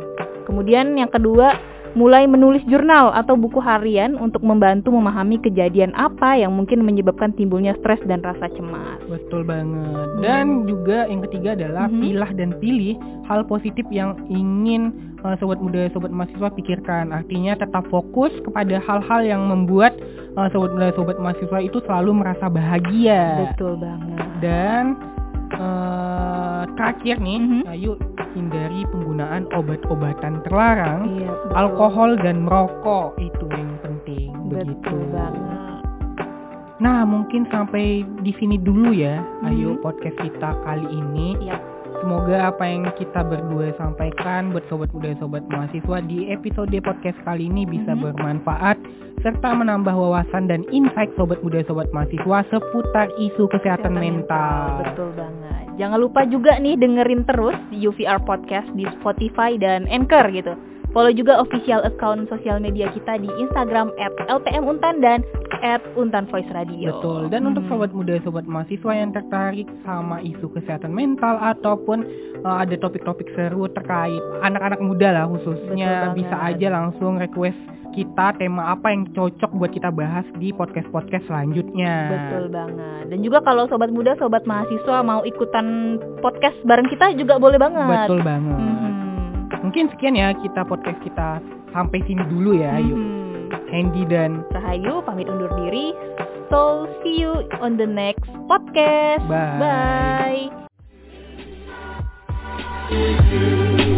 Kemudian 0.45 0.95
yang 0.95 1.11
kedua, 1.11 1.59
mulai 1.97 2.29
menulis 2.29 2.61
jurnal 2.69 3.09
atau 3.09 3.33
buku 3.33 3.57
harian 3.57 4.15
untuk 4.21 4.45
membantu 4.45 4.93
memahami 4.93 5.41
kejadian 5.41 5.97
apa 5.97 6.37
yang 6.37 6.53
mungkin 6.53 6.85
menyebabkan 6.85 7.33
timbulnya 7.33 7.73
stres 7.81 7.97
dan 8.05 8.21
rasa 8.21 8.47
cemas. 8.53 9.01
Betul 9.09 9.43
banget. 9.43 10.21
Dan 10.21 10.69
juga 10.69 11.09
yang 11.09 11.25
ketiga 11.25 11.57
adalah 11.57 11.89
Mhm. 11.89 11.99
pilah 11.99 12.31
dan 12.37 12.49
pilih 12.61 12.93
hal 13.25 13.49
positif 13.49 13.83
yang 13.89 14.13
ingin 14.29 14.93
uh, 15.25 15.33
sobat 15.41 15.57
muda, 15.57 15.89
sobat 15.89 16.13
mahasiswa 16.13 16.53
pikirkan. 16.53 17.09
Artinya 17.09 17.57
tetap 17.57 17.89
fokus 17.89 18.29
kepada 18.45 18.77
hal-hal 18.77 19.21
yang 19.25 19.41
membuat 19.49 19.97
uh, 20.37 20.47
sobat 20.53 20.69
muda, 20.77 20.93
sobat 20.93 21.17
mahasiswa 21.17 21.59
itu 21.59 21.81
selalu 21.89 22.13
merasa 22.23 22.45
bahagia. 22.45 23.51
Betul 23.51 23.73
banget. 23.81 24.21
Dan 24.37 24.83
uh, 25.57 26.63
terakhir 26.77 27.17
nih, 27.17 27.39
Mhm. 27.41 27.61
ayo 27.73 27.91
hindari 28.37 28.85
penggunaan 28.93 29.49
obat-obatan 29.51 30.45
terlarang. 30.45 31.01
Iya, 31.17 31.33
betul. 31.33 31.53
alkohol 31.57 32.11
dan 32.21 32.45
merokok 32.45 33.17
itu 33.17 33.45
yang 33.49 33.73
penting 33.81 34.29
begitu. 34.47 34.77
Betul 34.77 35.01
banget. 35.09 35.81
Nah, 36.77 37.01
mungkin 37.09 37.49
sampai 37.49 38.05
di 38.21 38.29
sini 38.37 38.61
dulu 38.61 38.93
ya. 38.93 39.17
Ayo 39.49 39.73
Mhm. 39.75 39.81
podcast 39.81 40.17
kita 40.21 40.53
kali 40.61 40.85
ini. 40.93 41.33
Iya. 41.41 41.57
Semoga 41.97 42.53
apa 42.53 42.61
yang 42.69 42.85
kita 42.93 43.25
berdua 43.25 43.73
sampaikan 43.73 44.53
buat 44.53 44.61
sobat 44.69 44.93
muda 44.93 45.17
sobat 45.17 45.41
mahasiswa 45.49 45.97
di 46.05 46.29
episode 46.29 46.77
podcast 46.85 47.17
kali 47.25 47.49
ini 47.49 47.65
bisa 47.65 47.97
Mhm. 47.97 48.01
bermanfaat 48.05 48.77
serta 49.25 49.49
menambah 49.57 49.97
wawasan 49.97 50.45
dan 50.45 50.61
insight 50.69 51.09
sobat 51.17 51.41
muda 51.41 51.65
sobat 51.65 51.89
mahasiswa 51.89 52.45
seputar 52.53 53.09
isu 53.17 53.49
kesehatan, 53.49 53.97
mental. 53.97 54.85
Betul 54.85 55.09
banget. 55.17 55.66
Jangan 55.77 56.01
lupa 56.01 56.25
juga 56.25 56.57
nih 56.57 56.73
dengerin 56.73 57.21
terus 57.29 57.53
UVR 57.69 58.17
Podcast 58.25 58.65
di 58.73 58.89
Spotify 58.97 59.55
dan 59.61 59.85
Anchor 59.87 60.25
gitu. 60.33 60.57
Follow 60.95 61.13
juga 61.13 61.37
official 61.37 61.85
account 61.85 62.25
sosial 62.25 62.57
media 62.57 62.89
kita 62.89 63.21
di 63.21 63.29
Instagram 63.37 63.93
@lpmuntan 64.25 64.97
dan 64.97 65.21
@untanvoiceradio. 65.93 66.97
Betul. 66.97 67.29
Dan 67.29 67.53
untuk 67.53 67.69
Hmm. 67.69 67.77
sobat 67.77 67.91
muda, 67.93 68.17
sobat 68.25 68.49
mahasiswa 68.49 68.91
yang 68.97 69.13
tertarik 69.13 69.69
sama 69.85 70.17
isu 70.23 70.49
kesehatan 70.57 70.95
mental 70.95 71.37
ataupun 71.37 72.01
uh, 72.41 72.65
ada 72.65 72.73
topik-topik 72.81 73.29
seru 73.37 73.69
terkait 73.69 74.21
anak-anak 74.41 74.81
muda 74.81 75.13
lah 75.13 75.25
khususnya 75.29 76.17
bisa 76.17 76.33
aja 76.41 76.73
langsung 76.73 77.21
request 77.21 77.59
kita 77.97 78.37
tema 78.37 78.77
apa 78.77 78.93
yang 78.93 79.09
cocok 79.09 79.57
buat 79.57 79.73
kita 79.73 79.89
bahas 79.89 80.21
di 80.37 80.53
podcast-podcast 80.53 81.25
selanjutnya. 81.25 82.13
Betul 82.13 82.53
banget. 82.53 83.09
Dan 83.09 83.25
juga 83.25 83.41
kalau 83.41 83.65
sobat 83.65 83.89
muda, 83.89 84.13
sobat 84.21 84.45
mahasiswa 84.45 85.01
mau 85.01 85.25
ikutan 85.25 85.97
podcast 86.21 86.53
bareng 86.69 86.85
kita 86.93 87.17
juga 87.17 87.41
boleh 87.41 87.57
banget. 87.57 88.05
Betul 88.05 88.21
banget. 88.29 88.53
Mhm. 88.61 88.93
Mungkin 89.65 89.89
sekian 89.97 90.13
ya 90.13 90.37
kita 90.37 90.61
podcast 90.69 91.01
kita 91.01 91.41
sampai 91.73 92.05
sini 92.05 92.21
dulu 92.29 92.53
ya. 92.53 92.77
Yuk. 92.77 92.93
Mhm. 92.93 93.25
Handy 93.67 94.03
dan 94.05 94.45
Rahayu 94.53 95.01
pamit 95.01 95.25
undur 95.25 95.49
diri. 95.57 95.91
So 96.53 96.85
see 97.01 97.17
you 97.19 97.33
on 97.59 97.81
the 97.81 97.89
next 97.89 98.29
podcast. 98.45 99.25
Bye. 99.25 100.53
Bye. 102.87 103.96